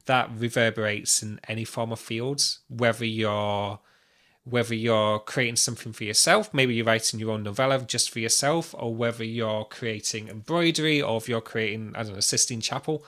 [0.06, 3.80] that reverberates in any form of fields, whether you're
[4.44, 8.76] whether you're creating something for yourself, maybe you're writing your own novella just for yourself,
[8.78, 13.04] or whether you're creating embroidery, or if you're creating, I don't know, Sistine Chapel.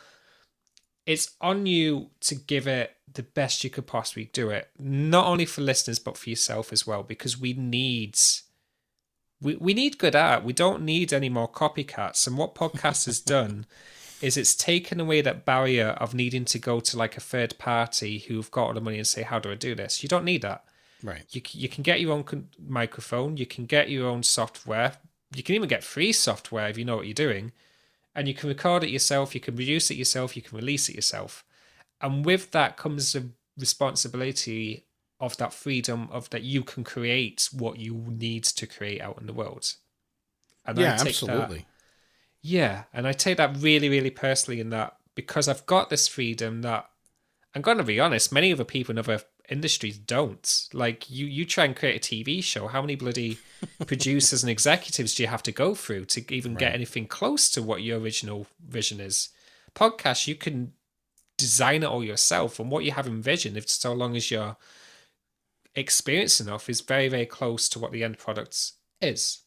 [1.06, 5.46] It's on you to give it the best you could possibly do it, not only
[5.46, 8.18] for listeners, but for yourself as well, because we need
[9.40, 10.44] we, we need good art.
[10.44, 12.26] We don't need any more copycats.
[12.26, 13.68] And what podcast has done
[14.22, 18.20] is it's taken away that barrier of needing to go to like a third party
[18.20, 20.42] who've got all the money and say, "How do I do this?" You don't need
[20.42, 20.64] that.
[21.04, 21.24] Right.
[21.30, 23.38] You you can get your own con- microphone.
[23.38, 24.98] You can get your own software.
[25.36, 27.52] You can even get free software if you know what you're doing,
[28.16, 29.36] and you can record it yourself.
[29.36, 30.36] You can produce it yourself.
[30.36, 31.44] You can release it yourself,
[32.02, 34.86] and with that comes the responsibility
[35.20, 39.26] of that freedom of that you can create what you need to create out in
[39.28, 39.74] the world.
[40.66, 41.66] And yeah, take that- absolutely.
[42.48, 46.62] Yeah, and I take that really, really personally in that because I've got this freedom
[46.62, 46.90] that
[47.54, 50.70] I'm going to be honest, many other people in other industries don't.
[50.72, 52.68] Like you, you try and create a TV show.
[52.68, 53.38] How many bloody
[53.86, 57.62] producers and executives do you have to go through to even get anything close to
[57.62, 59.28] what your original vision is?
[59.76, 60.72] Podcast, you can
[61.38, 64.56] design it all yourself, and what you have envisioned, if so long as you're
[65.76, 68.72] experienced enough, is very, very close to what the end product
[69.02, 69.40] is.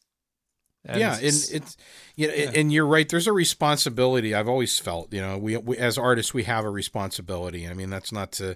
[0.83, 1.77] And yeah, and it's-
[2.15, 2.51] you know, yeah.
[2.55, 3.07] and you're right.
[3.07, 4.33] There's a responsibility.
[4.33, 7.67] I've always felt, you know, we, we as artists we have a responsibility.
[7.67, 8.55] I mean, that's not to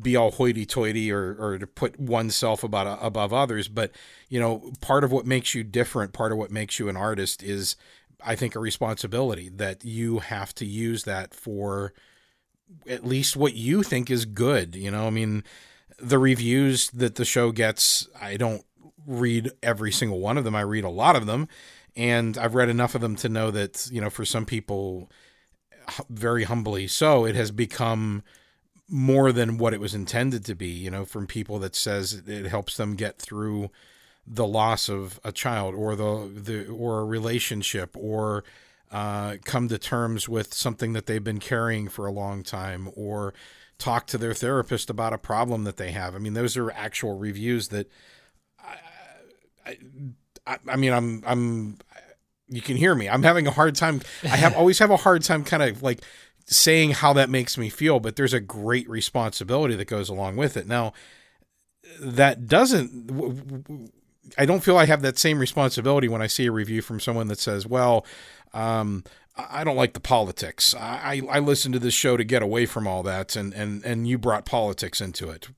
[0.00, 3.92] be all hoity-toity or or to put oneself about above others, but
[4.28, 7.42] you know, part of what makes you different, part of what makes you an artist
[7.42, 7.76] is,
[8.24, 11.92] I think, a responsibility that you have to use that for
[12.88, 14.74] at least what you think is good.
[14.74, 15.44] You know, I mean,
[15.98, 18.64] the reviews that the show gets, I don't
[19.06, 20.54] read every single one of them.
[20.54, 21.48] I read a lot of them,
[21.94, 25.10] and I've read enough of them to know that you know, for some people,
[26.10, 28.22] very humbly so, it has become
[28.88, 30.68] more than what it was intended to be.
[30.68, 33.70] You know, from people that says it helps them get through
[34.26, 38.44] the loss of a child or the the or a relationship or
[38.90, 43.34] uh, come to terms with something that they've been carrying for a long time or
[43.78, 46.14] talk to their therapist about a problem that they have.
[46.14, 47.90] I mean, those are actual reviews that
[50.46, 51.78] I, I, mean, I'm, I'm,
[52.48, 53.08] you can hear me.
[53.08, 54.00] I'm having a hard time.
[54.22, 56.00] I have always have a hard time kind of like
[56.46, 60.56] saying how that makes me feel, but there's a great responsibility that goes along with
[60.56, 60.66] it.
[60.66, 60.92] Now,
[62.00, 63.90] that doesn't,
[64.38, 67.28] I don't feel I have that same responsibility when I see a review from someone
[67.28, 68.06] that says, well,
[68.54, 69.04] um,
[69.36, 70.74] I don't like the politics.
[70.74, 73.84] I, I I listen to this show to get away from all that, and, and,
[73.84, 75.48] and you brought politics into it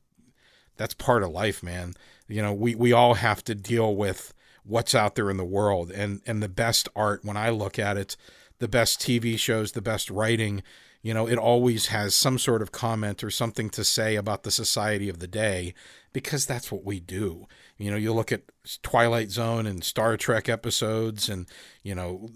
[0.78, 1.94] that's part of life, man.
[2.28, 4.32] You know, we, we all have to deal with
[4.64, 7.96] what's out there in the world and, and the best art when I look at
[7.96, 8.16] it,
[8.58, 10.62] the best TV shows, the best writing,
[11.02, 14.50] you know, it always has some sort of comment or something to say about the
[14.50, 15.74] society of the day
[16.12, 17.46] because that's what we do.
[17.78, 18.42] You know, you look at
[18.82, 21.46] Twilight Zone and Star Trek episodes and,
[21.84, 22.28] you know,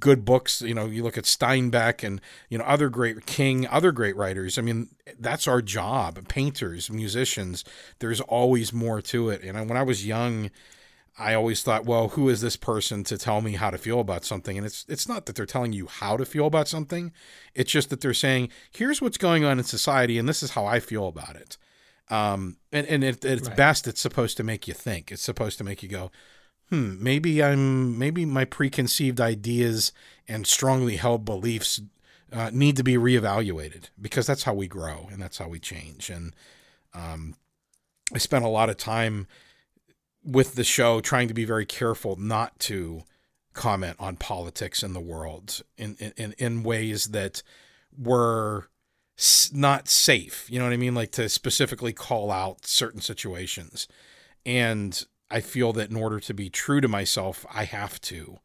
[0.00, 3.92] good books, you know, you look at Steinbeck and, you know, other great King, other
[3.92, 4.58] great writers.
[4.58, 4.88] I mean,
[5.20, 6.26] that's our job.
[6.26, 7.64] Painters, musicians,
[8.00, 9.42] there's always more to it.
[9.44, 10.50] And when I was young,
[11.16, 14.24] I always thought, well, who is this person to tell me how to feel about
[14.24, 14.56] something?
[14.56, 17.12] And it's it's not that they're telling you how to feel about something.
[17.54, 20.64] It's just that they're saying, here's what's going on in society, and this is how
[20.66, 21.56] I feel about it.
[22.10, 23.56] Um, and and at, its Right.
[23.56, 25.12] best, it's supposed to make you think.
[25.12, 26.10] It's supposed to make you go,
[26.70, 29.92] hmm, maybe I'm maybe my preconceived ideas
[30.26, 31.80] and strongly held beliefs
[32.32, 36.10] uh, need to be reevaluated because that's how we grow and that's how we change.
[36.10, 36.34] And
[36.94, 37.36] um,
[38.14, 39.26] I spent a lot of time
[40.24, 43.02] with the show trying to be very careful not to
[43.54, 47.42] comment on politics in the world in in, in ways that
[47.96, 48.68] were
[49.52, 53.88] not safe you know what i mean like to specifically call out certain situations
[54.46, 58.38] and i feel that in order to be true to myself i have to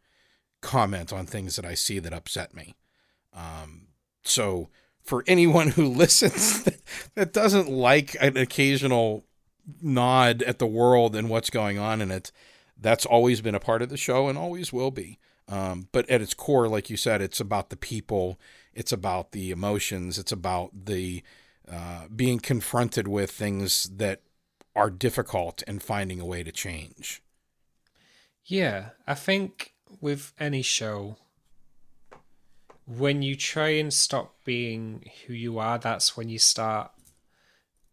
[0.62, 2.76] comment on things that i see that upset me
[3.34, 3.88] um,
[4.24, 4.70] so
[5.04, 6.64] for anyone who listens
[7.16, 9.26] that doesn't like an occasional
[9.82, 12.32] nod at the world and what's going on in it.
[12.80, 15.20] That's always been a part of the show and always will be.
[15.48, 18.40] Um, but at its core, like you said, it's about the people,
[18.74, 21.24] it's about the emotions, it's about the
[21.72, 24.22] uh, being confronted with things that
[24.76, 27.22] are difficult and finding a way to change.
[28.46, 31.18] Yeah, I think with any show,
[32.86, 36.92] when you try and stop being who you are, that's when you start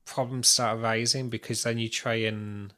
[0.04, 2.72] problems start arising because then you try and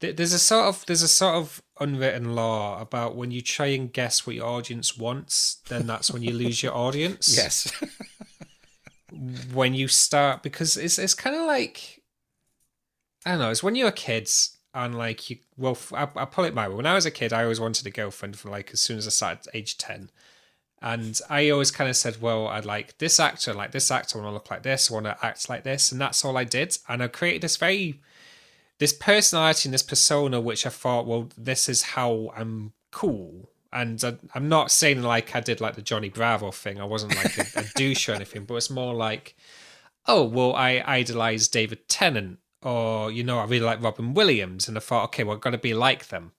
[0.00, 3.92] there's a sort of there's a sort of unwritten law about when you try and
[3.92, 7.34] guess what your audience wants, then that's when you lose your audience.
[7.36, 7.72] Yes.
[9.54, 12.02] when you start because it's it's kind of like
[13.24, 13.50] I don't know.
[13.50, 15.38] It's when you're kids and like you.
[15.56, 16.74] Well, I pull it my way.
[16.74, 19.06] When I was a kid, I always wanted a girlfriend from like as soon as
[19.06, 20.10] I started age ten,
[20.82, 24.22] and I always kind of said, well, I'd like this actor, like this actor, I
[24.22, 26.44] want to look like this, I want to act like this, and that's all I
[26.44, 26.76] did.
[26.88, 28.00] And I created this very
[28.78, 33.50] this personality and this persona, which I thought, well, this is how I'm cool.
[33.72, 36.80] And I, I'm not saying like I did like the Johnny Bravo thing.
[36.80, 39.36] I wasn't like a, a douche or anything, but it's more like,
[40.06, 44.76] oh, well, I idolize David Tennant, or you know, I really like Robin Williams, and
[44.76, 46.32] I thought, okay, well, I've got to be like them,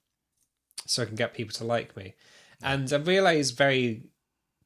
[0.85, 2.15] so I can get people to like me.
[2.61, 4.03] And I realized very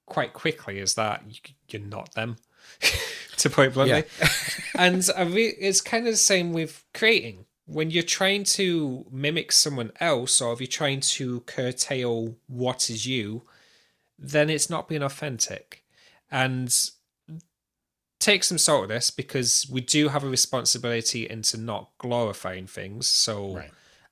[0.05, 2.38] quite quickly is that you, you're not them,
[3.38, 4.03] to put it bluntly.
[4.76, 7.45] and I re- it's kind of the same with creating.
[7.72, 13.05] When you're trying to mimic someone else, or if you're trying to curtail what is
[13.05, 13.43] you,
[14.19, 15.84] then it's not being authentic.
[16.30, 16.74] And
[18.19, 23.07] take some salt of this because we do have a responsibility into not glorifying things.
[23.07, 23.72] So Right.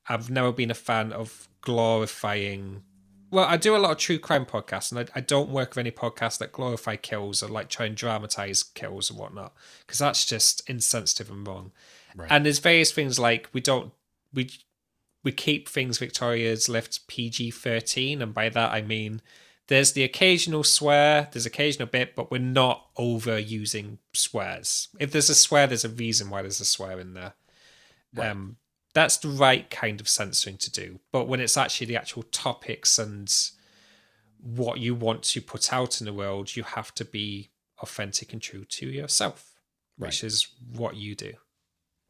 [0.09, 2.81] I've never been a fan of glorifying.
[3.29, 5.77] Well, I do a lot of true crime podcasts, and I, I don't work with
[5.77, 9.53] any podcasts that glorify kills or like try and dramatize kills and whatnot,
[9.85, 11.71] because that's just insensitive and wrong.
[12.29, 13.91] And there's various things like we don't
[14.33, 14.49] we
[15.23, 19.21] we keep things Victoria's Lift PG thirteen, and by that I mean
[19.67, 24.87] there's the occasional swear, there's occasional bit, but we're not overusing swears.
[24.99, 27.33] If there's a swear, there's a reason why there's a swear in there.
[28.31, 28.57] Um,
[28.95, 30.99] that's the right kind of censoring to do.
[31.11, 33.31] But when it's actually the actual topics and
[34.41, 38.41] what you want to put out in the world, you have to be authentic and
[38.41, 39.53] true to yourself,
[39.97, 41.33] which is what you do.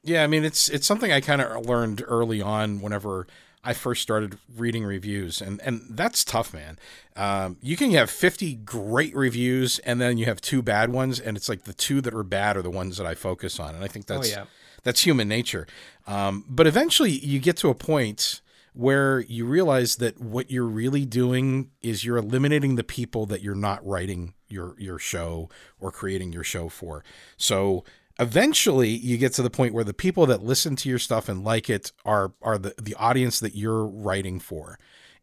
[0.03, 3.27] Yeah, I mean it's it's something I kind of learned early on whenever
[3.63, 6.79] I first started reading reviews, and and that's tough, man.
[7.15, 11.35] Um, you can have fifty great reviews, and then you have two bad ones, and
[11.35, 13.83] it's like the two that are bad are the ones that I focus on, and
[13.83, 14.45] I think that's yeah.
[14.83, 15.67] that's human nature.
[16.07, 18.41] Um, but eventually, you get to a point
[18.73, 23.55] where you realize that what you're really doing is you're eliminating the people that you're
[23.55, 25.49] not writing your your show
[25.81, 27.03] or creating your show for.
[27.35, 27.83] So
[28.19, 31.43] eventually you get to the point where the people that listen to your stuff and
[31.43, 34.77] like it are are the, the audience that you're writing for.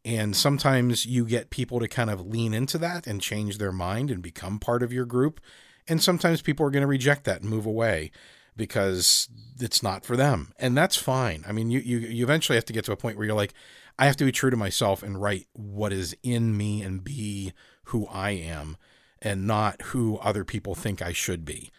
[0.05, 4.11] And sometimes you get people to kind of lean into that and change their mind
[4.11, 5.41] and become part of your group.
[5.89, 8.13] And sometimes people are going to reject that and move away
[8.57, 9.29] because
[9.61, 10.53] it's not for them.
[10.61, 11.45] And that's fine.
[11.47, 13.53] I mean, you, you, you eventually have to get to a point where you're like,
[13.99, 17.53] I have to be true to myself and write what is in me and be
[17.87, 18.77] who I am
[19.21, 21.71] and not who other people think I should be.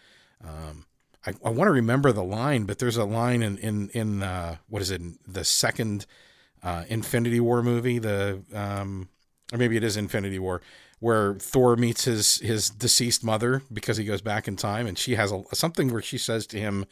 [0.44, 0.86] Um,
[1.28, 4.58] I, I want to remember the line, but there's a line in, in, in uh,
[4.70, 6.06] what is it, the second
[6.64, 9.10] uh, Infinity War movie, the, um,
[9.52, 10.62] or maybe it is Infinity War,
[11.00, 15.16] where Thor meets his his deceased mother because he goes back in time, and she
[15.16, 16.86] has a, something where she says to him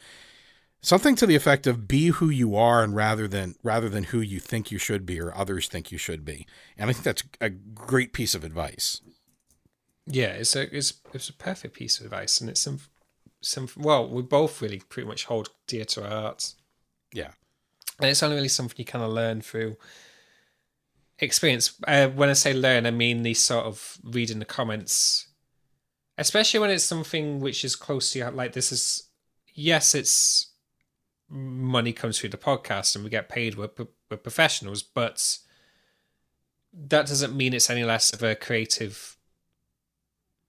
[0.80, 4.20] something to the effect of "Be who you are, and rather than rather than who
[4.20, 6.46] you think you should be or others think you should be."
[6.78, 9.00] And I think that's a great piece of advice.
[10.06, 12.78] Yeah, it's a it's it's a perfect piece of advice, and it's some
[13.46, 16.56] some well, we both really pretty much hold dear to our hearts,
[17.12, 17.30] Yeah,
[18.00, 19.76] and it's only really something you kind of learn through
[21.18, 21.74] experience.
[21.86, 25.28] Uh, when I say learn, I mean the sort of reading the comments,
[26.18, 28.30] especially when it's something which is close to you.
[28.30, 29.08] Like this is
[29.54, 30.52] yes, it's
[31.28, 33.56] money comes through the podcast and we get paid.
[33.56, 33.70] We're,
[34.10, 35.38] we're professionals, but
[36.72, 39.15] that doesn't mean it's any less of a creative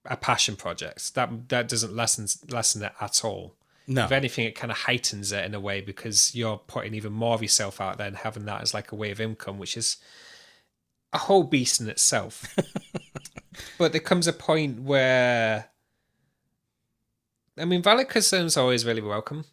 [0.08, 1.14] a passion project.
[1.14, 3.54] That that doesn't lessen lessen it at all.
[3.86, 7.12] no, If anything, it kind of heightens it in a way because you're putting even
[7.12, 9.76] more of yourself out there and having that as like a way of income, which
[9.76, 9.96] is
[11.12, 12.54] a whole beast in itself.
[13.78, 15.70] but there comes a point where,
[17.58, 19.44] I mean, valid concerns are always really welcome,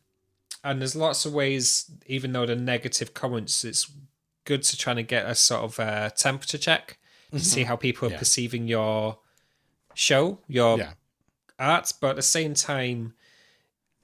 [0.64, 1.89] and there's lots of ways.
[2.08, 3.89] Even though the negative comments, it's
[4.45, 6.97] good to try and get a sort of uh, temperature check
[7.32, 8.20] to see how people are Yeah.
[8.20, 9.18] perceiving your
[9.96, 10.93] show, your yeah,
[11.58, 13.14] art, but at the same time,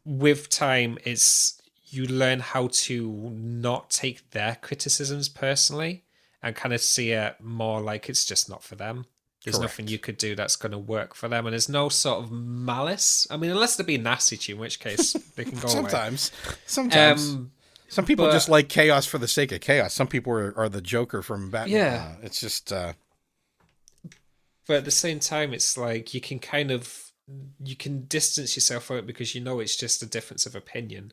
[0.05, 6.03] with time, it's you learn how to not take their criticisms personally
[6.41, 9.05] and kind of see it more like it's just not for them.
[9.43, 9.71] There's Correct.
[9.73, 12.31] nothing you could do that's going to work for them, and there's no sort of
[12.31, 13.25] malice.
[13.31, 15.73] I mean, unless they're being nasty to you, in which case they can go away.
[15.73, 16.31] sometimes,
[16.67, 17.33] sometimes.
[17.33, 17.51] Um,
[17.89, 19.93] Some people but- just like chaos for the sake of chaos.
[19.93, 21.75] Some people are, are the Joker from Batman.
[21.75, 22.13] Yeah.
[22.13, 22.93] Uh, it's just uh,
[24.71, 27.11] but at the same time, it's like you can kind of
[27.61, 31.11] you can distance yourself from it because you know it's just a difference of opinion.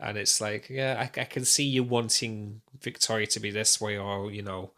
[0.00, 3.96] And it's like, yeah, I, I can see you wanting Victoria to be this way,
[3.96, 4.72] or you know,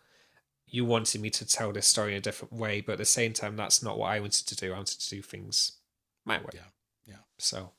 [0.67, 3.33] you wanted me to tell this story in a different way, but at the same
[3.33, 4.75] time, that's not what I wanted to do.
[4.75, 5.73] I wanted to do things
[6.27, 6.51] my way.
[6.53, 6.69] Yeah,
[7.07, 7.23] yeah.
[7.39, 7.71] So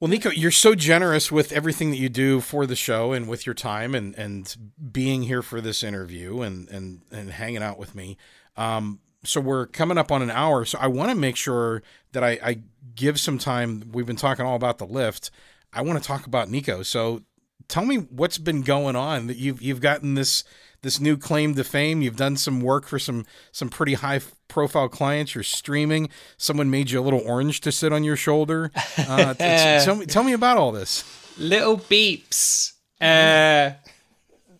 [0.00, 3.44] Well, Nico, you're so generous with everything that you do for the show and with
[3.44, 4.56] your time and, and
[4.92, 8.16] being here for this interview and, and, and hanging out with me.
[8.56, 10.64] Um, so we're coming up on an hour.
[10.64, 11.82] So I want to make sure
[12.12, 12.58] that I, I
[12.94, 13.90] give some time.
[13.92, 15.30] We've been talking all about the lift.
[15.72, 16.82] I want to talk about Nico.
[16.82, 17.22] So
[17.68, 20.44] tell me what's been going on that you've, you've gotten this,
[20.82, 22.00] this new claim to fame.
[22.02, 25.34] You've done some work for some, some pretty high profile clients.
[25.34, 26.08] You're streaming.
[26.36, 28.70] Someone made you a little orange to sit on your shoulder.
[28.98, 31.04] Uh, t- t- tell me, tell me about all this.
[31.38, 32.72] little beeps.
[33.00, 33.72] Uh,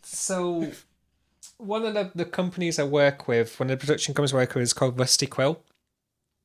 [0.02, 0.70] so
[1.58, 4.54] one of the, the companies I work with, one of the production companies I work
[4.54, 5.62] with is called Rusty Quill.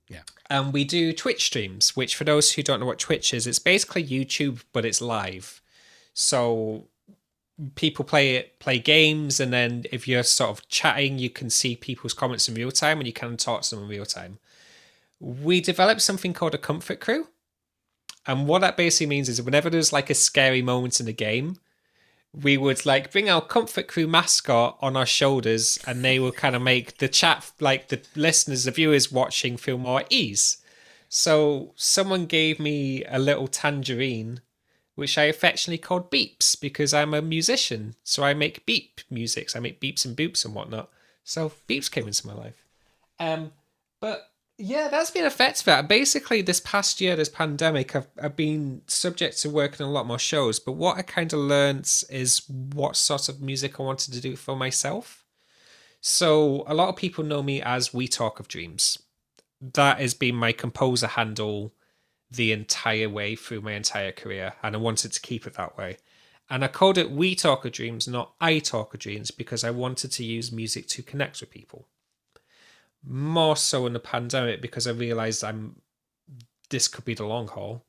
[0.07, 0.23] Yeah.
[0.49, 3.59] And we do Twitch streams, which for those who don't know what Twitch is, it's
[3.59, 5.61] basically YouTube, but it's live.
[6.13, 6.87] So
[7.75, 11.75] people play it, play games, and then if you're sort of chatting, you can see
[11.75, 14.39] people's comments in real time and you can talk to them in real time.
[15.19, 17.27] We developed something called a comfort crew.
[18.25, 21.57] And what that basically means is whenever there's like a scary moment in the game,
[22.33, 26.55] we would like bring our comfort crew mascot on our shoulders and they will kind
[26.55, 30.57] of make the chat like the listeners the viewers watching feel more at ease.
[31.09, 34.41] So someone gave me a little tangerine
[34.95, 37.95] which i affectionately called beeps because i'm a musician.
[38.03, 39.49] So i make beep music.
[39.49, 40.89] So i make beeps and boops and whatnot.
[41.23, 42.65] So beeps came into my life.
[43.19, 43.51] Um
[43.99, 44.30] but
[44.61, 45.65] yeah, that's been effective.
[45.65, 50.05] That basically this past year, this pandemic, I've I've been subject to working a lot
[50.05, 50.59] more shows.
[50.59, 54.35] But what I kind of learned is what sort of music I wanted to do
[54.35, 55.25] for myself.
[55.99, 58.99] So a lot of people know me as We Talk of Dreams.
[59.59, 61.73] That has been my composer handle
[62.29, 65.97] the entire way through my entire career, and I wanted to keep it that way.
[66.49, 69.71] And I called it We Talk of Dreams, not I Talk of Dreams, because I
[69.71, 71.87] wanted to use music to connect with people
[73.05, 75.81] more so in the pandemic because I realized I'm
[76.69, 77.85] this could be the long haul.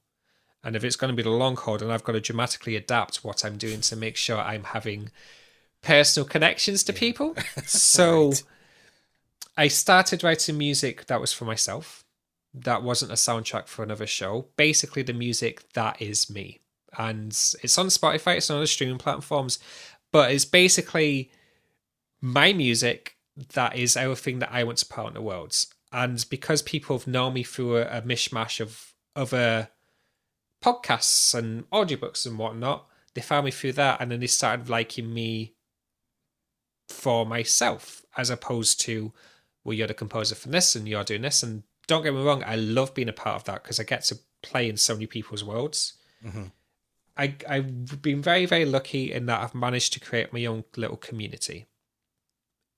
[0.65, 3.25] And if it's going to be the long haul, then I've got to dramatically adapt
[3.25, 5.11] what I'm doing to make sure I'm having
[5.83, 7.37] personal connections to people.
[7.67, 8.43] So Right.
[9.57, 12.05] I started writing music that was for myself.
[12.55, 14.47] That wasn't a soundtrack for another show.
[14.57, 16.61] Basically, the music that is me.
[16.97, 19.59] And it's on Spotify, it's on other streaming platforms,
[20.11, 21.31] but it's basically
[22.21, 23.12] my music
[23.55, 25.55] that is everything that I want to put out in the world.
[25.93, 29.69] And because people have known me through a, a mishmash of other
[30.63, 35.13] podcasts and audiobooks and whatnot, they found me through that and then they started liking
[35.13, 35.55] me
[36.89, 39.13] for myself as opposed to,
[39.65, 41.43] well, you're the composer for this and you're doing this.
[41.43, 44.05] And don't get me wrong, I love being a part of that because I get
[44.05, 45.95] to play in so many people's worlds.
[46.25, 46.45] Mm-hmm.
[47.17, 50.97] I, I've been very, very lucky in that I've managed to create my own little
[50.97, 51.67] community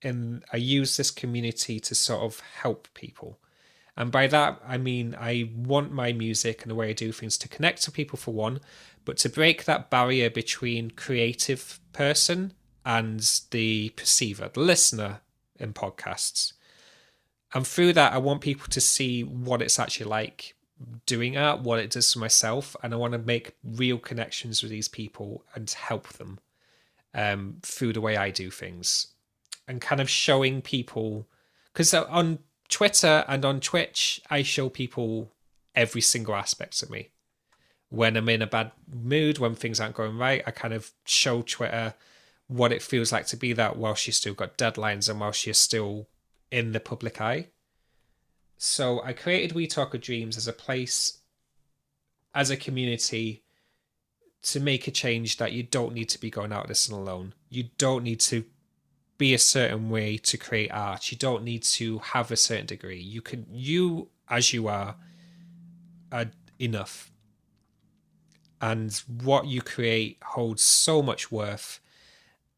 [0.03, 3.39] and I use this community to sort of help people.
[3.97, 7.39] And by that, I mean I want my music and the way I do things
[7.39, 8.61] to connect to people for one,
[9.05, 15.21] but to break that barrier between creative person and the perceiver, the listener
[15.59, 16.55] in podcasts.
[17.55, 20.57] And through that, I want people to see what it's actually like
[21.07, 24.73] doing art, what it does for myself, and I want to make real connections with
[24.73, 26.41] these people and help them
[27.15, 29.14] um, through the way I do things
[29.67, 31.27] and kind of showing people
[31.73, 32.39] because uh, on
[32.69, 35.33] Twitter and on Twitch, I show people
[35.75, 37.11] every single aspect of me.
[37.89, 41.43] When I'm in a bad mood, when things aren't going right, I kind of show
[41.43, 41.95] Twitter
[42.47, 45.59] what it feels like to be that while she's still got deadlines and while she's
[45.59, 46.09] still
[46.51, 47.49] in the public eye.
[48.57, 51.19] So I created We Talk of Dreams as a place,
[52.35, 53.43] as a community,
[54.43, 57.35] to make a change that you don't need to be going out this alone.
[57.49, 58.45] You don't need to
[59.25, 61.11] be a certain way to create art.
[61.11, 63.01] You don't need to have a certain degree.
[63.01, 64.97] You can you as you are
[66.13, 66.27] are
[66.59, 67.11] enough.
[68.61, 71.81] And what you create holds so much worth.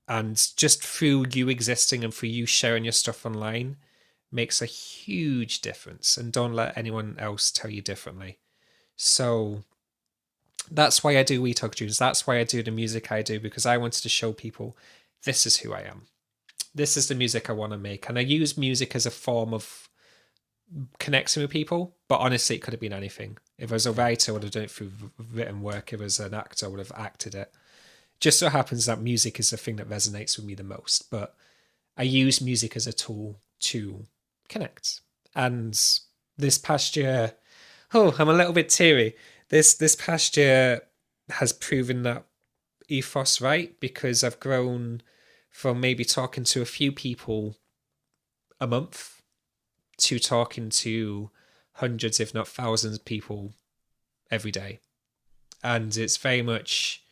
[0.08, 3.76] And just through you existing and for you sharing your stuff online
[4.32, 6.16] makes a huge difference.
[6.16, 8.38] And don't let anyone else tell you differently.
[8.96, 9.62] So
[10.68, 11.96] that's why I do We Talk Tunes.
[11.96, 14.76] That's why I do the music I do because I wanted to show people
[15.22, 16.08] this is who I am
[16.76, 18.08] this is the music I want to make.
[18.08, 19.88] And I use music as a form of
[20.98, 23.38] connecting with people, but honestly, it could have been anything.
[23.58, 24.92] If I was a writer, I would have done it through
[25.32, 25.92] written work.
[25.92, 27.52] If I was an actor, I would have acted it.
[28.20, 31.34] Just so happens that music is the thing that resonates with me the most, but
[31.96, 34.04] I use music as a tool to
[34.48, 35.00] connect.
[35.34, 35.78] And
[36.36, 37.32] this past year,
[37.92, 39.16] oh, I'm a little bit teary.
[39.48, 40.82] This this past year,
[41.30, 42.24] has proven that
[42.88, 45.02] ethos right because I've grown
[45.56, 47.56] from maybe talking to a few people
[48.60, 49.22] a month
[49.96, 51.30] to talking to
[51.76, 53.54] hundreds, if not thousands, of people
[54.30, 54.80] every day.
[55.64, 57.02] And it's very much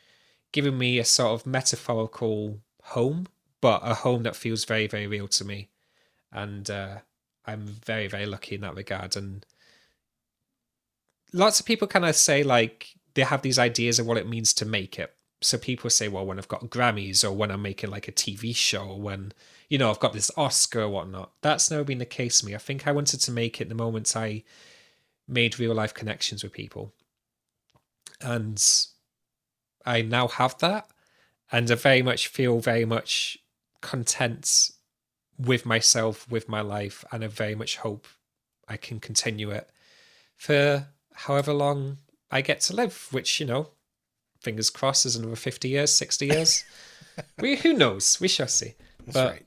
[0.53, 3.29] given me a sort of metaphorical home,
[3.63, 5.71] but a home that feels very, very real to me.
[6.31, 6.99] And uh,
[7.47, 9.17] I'm very, very lucky in that regard.
[9.17, 9.47] And
[11.33, 14.53] lots of people kind of say, like, they have these ideas of what it means
[14.53, 15.15] to make it.
[15.45, 18.57] So people say, well, when I've got Grammys or when I'm making like a TV
[18.57, 19.33] show, or when,
[19.69, 21.33] you know, I've got this Oscar or whatnot.
[21.43, 22.55] That's never been the case for me.
[22.55, 24.43] I think I wanted to make it the moment I
[25.29, 26.95] made real life connections with people.
[28.23, 28.63] And
[29.85, 30.89] I now have that.
[31.53, 33.37] And I very much feel very much
[33.83, 34.71] content
[35.39, 37.05] with myself, with my life.
[37.13, 38.07] And I very much hope
[38.67, 39.69] I can continue it
[40.37, 41.99] for however long
[42.31, 43.69] I get to live, which, you know,
[44.45, 46.65] fingers crossed is another 50 years, 60 years.
[47.41, 48.21] we, who knows?
[48.21, 48.75] We shall see.
[49.01, 49.47] That's but right.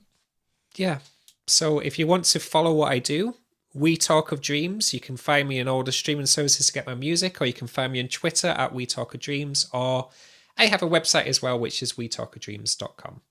[0.76, 0.98] yeah.
[1.46, 3.36] So if you want to follow what I do,
[3.72, 6.86] We Talk of Dreams, you can find me in all the streaming services to get
[6.86, 10.10] my music, or you can find me on Twitter at We Talk of Dreams, or
[10.58, 13.22] I have a website as well, which is wetalkofdreams.com.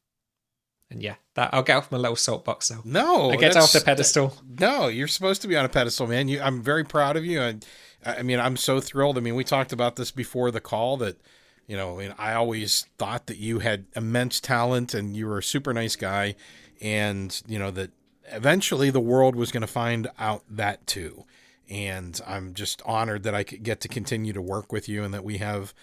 [0.89, 2.82] And yeah, that I'll get off my little soapbox now.
[2.86, 4.34] No, I get off the pedestal.
[4.59, 6.30] No, you're supposed to be on a pedestal, man.
[6.30, 7.41] You, I'm very proud of you.
[7.41, 7.65] And
[8.05, 9.18] I mean, I'm so thrilled.
[9.18, 11.20] I mean, we talked about this before the call that,
[11.68, 15.43] you know, and I always thought that you had immense talent and you were a
[15.43, 16.36] super nice guy,
[16.82, 17.91] and you know that
[18.32, 21.26] eventually the world was going to find out that too.
[21.70, 25.13] And I'm just honored that I could get to continue to work with you and
[25.13, 25.74] that we have,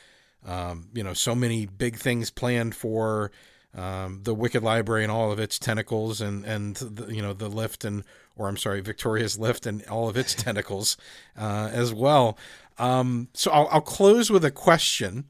[0.47, 3.30] um, you know, so many big things planned for
[3.74, 7.49] um, the Wicked Library and all of its tentacles, and and the, you know the
[7.49, 8.05] lift and
[8.37, 10.97] or I'm sorry, Victoria's lift and all of its tentacles
[11.37, 12.39] uh, as well.
[12.78, 15.26] Um, so I'll, I'll close with a question.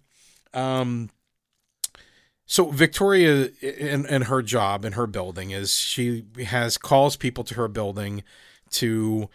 [0.54, 1.10] Um,
[2.46, 7.54] so Victoria in, in her job in her building is she has calls people to
[7.54, 8.22] her building
[8.70, 9.28] to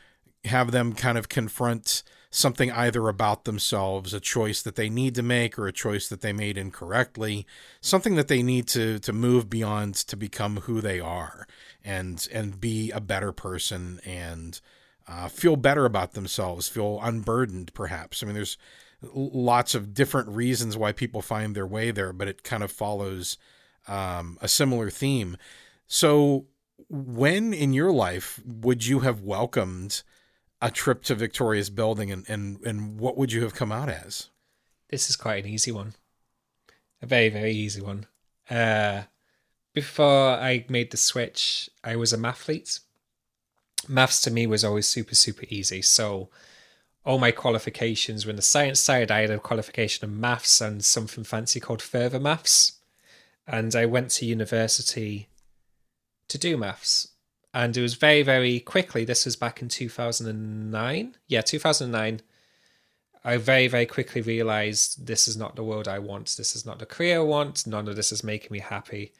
[0.45, 5.23] have them kind of confront something either about themselves, a choice that they need to
[5.23, 7.45] make or a choice that they made incorrectly,
[7.81, 11.47] something that they need to to move beyond to become who they are
[11.83, 14.61] and and be a better person and
[15.07, 18.21] uh, feel better about themselves, feel unburdened perhaps.
[18.21, 18.57] I mean there's
[19.01, 23.37] lots of different reasons why people find their way there, but it kind of follows
[23.87, 25.37] um, a similar theme.
[25.87, 26.45] So
[26.89, 30.03] when in your life would you have welcomed
[30.61, 34.29] a trip to Victoria's building and, and, and what would you have come out as?
[34.89, 35.93] This is quite an easy one.
[37.01, 38.07] A very, very easy one.
[38.49, 39.03] Uh,
[39.73, 42.79] before I made the switch, I was a mathlete.
[43.87, 45.81] Maths to me was always super, super easy.
[45.81, 46.29] So
[47.05, 49.11] all my qualifications were in the science side.
[49.11, 52.73] I had a qualification in maths and something fancy called further maths.
[53.47, 55.29] And I went to university
[56.27, 57.07] to do maths.
[57.53, 59.05] And it was very, very quickly.
[59.05, 61.15] This was back in 2009.
[61.27, 62.21] Yeah, 2009.
[63.23, 66.35] I very, very quickly realized this is not the world I want.
[66.37, 67.65] This is not the career I want.
[67.65, 69.13] None of this is making me happy.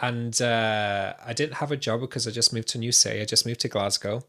[0.00, 3.20] And uh, I didn't have a job because I just moved to new city.
[3.20, 4.24] I just moved to Glasgow.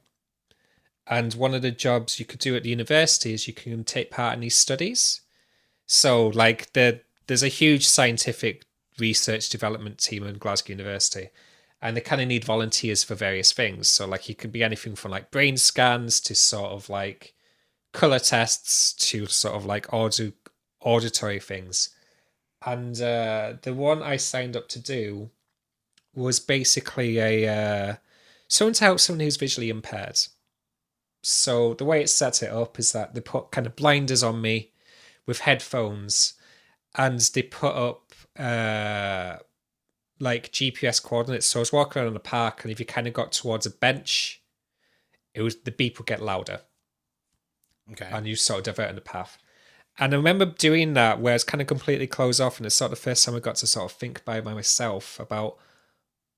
[1.09, 4.11] And one of the jobs you could do at the university is you can take
[4.11, 5.21] part in these studies.
[5.87, 8.65] So, like, the, there's a huge scientific
[8.99, 11.29] research development team in Glasgow University
[11.81, 13.87] and they kind of need volunteers for various things.
[13.87, 17.33] So like it could be anything from like brain scans to sort of like
[17.93, 20.31] color tests to sort of like audio
[20.81, 21.89] auditory things.
[22.65, 25.29] And uh, the one I signed up to do
[26.13, 27.95] was basically a uh,
[28.49, 30.19] someone to help someone who's visually impaired.
[31.21, 34.41] So the way it sets it up is that they put kind of blinders on
[34.41, 34.71] me
[35.25, 36.33] with headphones,
[36.95, 39.37] and they put up uh,
[40.19, 41.45] like GPS coordinates.
[41.47, 43.65] So I was walking around in the park, and if you kind of got towards
[43.65, 44.41] a bench,
[45.33, 46.61] it was the beep would get louder,
[47.91, 48.09] Okay.
[48.11, 49.37] and you sort of divert in the path.
[49.97, 52.91] And I remember doing that where it's kind of completely closed off, and it's sort
[52.91, 55.57] of the first time I got to sort of think by myself about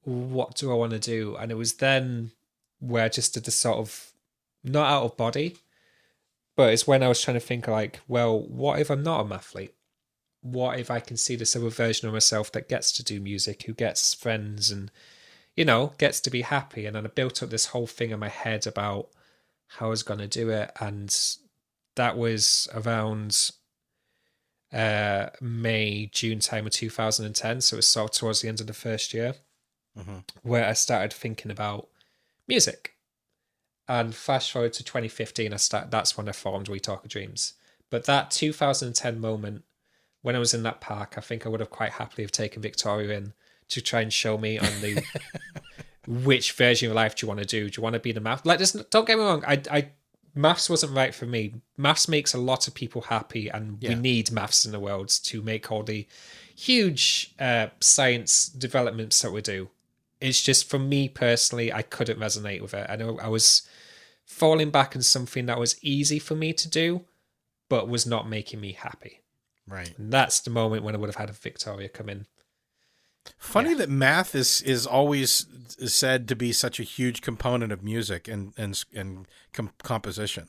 [0.03, 2.31] what do I want to do, and it was then
[2.79, 4.10] where I just did the sort of
[4.63, 5.57] not out of body,
[6.55, 9.29] but it's when I was trying to think like, well, what if I'm not a
[9.29, 9.71] mathlete?
[10.43, 13.61] what if I can see this other version of myself that gets to do music,
[13.61, 14.89] who gets friends and,
[15.55, 16.87] you know, gets to be happy?
[16.87, 19.09] And then I built up this whole thing in my head about
[19.67, 20.71] how I was going to do it.
[20.79, 21.15] And
[21.95, 23.51] that was around
[24.73, 27.61] uh, May, June time of 2010.
[27.61, 29.35] So it was sort of towards the end of the first year
[29.97, 30.23] Mhm.
[30.41, 31.87] where I started thinking about
[32.47, 32.90] music.
[33.91, 37.55] And fast forward to 2015, I start, that's when I formed We Talk of Dreams.
[37.89, 39.65] But that 2010 moment
[40.21, 42.61] when I was in that park, I think I would have quite happily have taken
[42.61, 43.33] Victoria in
[43.67, 45.03] to try and show me on the
[46.07, 47.69] which version of life do you want to do?
[47.69, 48.45] Do you want to be the math?
[48.45, 49.43] Like, this, don't get me wrong.
[49.45, 49.89] I, I,
[50.33, 51.55] maths wasn't right for me.
[51.75, 55.41] Maths makes a lot of people happy, and we need maths in the world to
[55.41, 56.07] make all the
[56.55, 59.69] huge uh, science developments that we do.
[60.21, 62.87] It's just for me personally, I couldn't resonate with it.
[62.89, 63.63] I know I was
[64.23, 67.01] falling back on something that was easy for me to do,
[67.69, 69.21] but was not making me happy.
[69.67, 69.97] Right.
[69.97, 72.27] And that's the moment when I would have had a Victoria come in.
[73.37, 75.45] Funny that math is is always
[75.85, 80.47] said to be such a huge component of music and and and com- composition.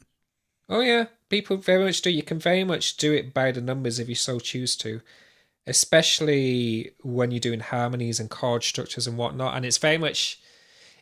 [0.69, 2.11] Oh yeah, people very much do.
[2.11, 5.03] You can very much do it by the numbers if you so choose to,
[5.67, 9.57] especially when you're doing harmonies and chord structures and whatnot.
[9.57, 10.41] And it's very much,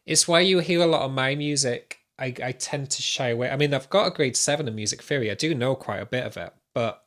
[0.07, 1.99] it's why you hear a lot of my music.
[2.19, 3.51] I I tend to shy away.
[3.51, 5.31] I mean, I've got a grade seven in music theory.
[5.31, 7.05] I do know quite a bit of it, but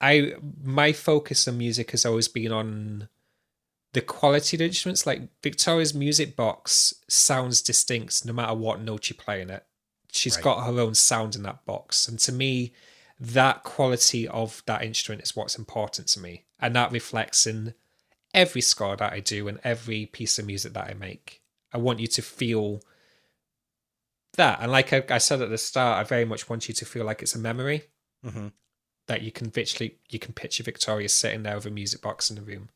[0.00, 3.08] I my focus on music has always been on
[3.92, 5.06] the quality of the instruments.
[5.06, 9.64] Like Victoria's music box sounds distinct no matter what note you play in it.
[10.12, 10.44] She's Right.
[10.44, 12.08] got her own sound in that box.
[12.08, 12.72] And to me,
[13.20, 16.44] that quality of that instrument is what's important to me.
[16.58, 17.74] And that reflects in
[18.32, 21.42] every score that I do and every piece of music that I make.
[21.72, 22.80] I want you to feel
[24.36, 24.60] that.
[24.60, 27.04] And like I, I said at the start, I very much want you to feel
[27.04, 27.84] like it's a memory
[28.24, 28.48] Mm-hmm.
[29.06, 32.36] that you can literally you can picture Victoria sitting there with a music box in
[32.36, 32.68] the room.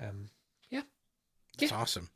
[0.00, 0.30] Um,
[1.62, 2.08] yeah, awesome.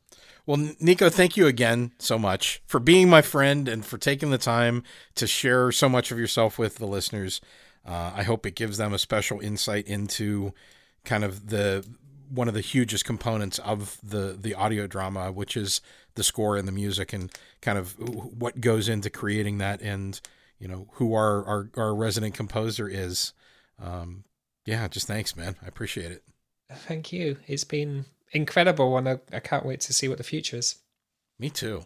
[0.45, 4.37] Well, Nico, thank you again so much for being my friend and for taking the
[4.37, 4.83] time
[5.15, 7.41] to share so much of yourself with the listeners.
[7.85, 10.53] Uh, I hope it gives them a special insight into
[11.03, 11.85] kind of the
[12.29, 15.81] one of the hugest components of the the audio drama, which is
[16.15, 17.31] the score and the music, and
[17.61, 20.19] kind of what goes into creating that, and
[20.59, 23.33] you know who our our, our resident composer is.
[23.81, 24.25] Um,
[24.65, 25.55] yeah, just thanks, man.
[25.63, 26.23] I appreciate it.
[26.71, 27.37] thank you.
[27.47, 28.05] It's been
[28.35, 30.75] incredible, and I, I can't wait to see what the future is.
[31.39, 31.85] Me too.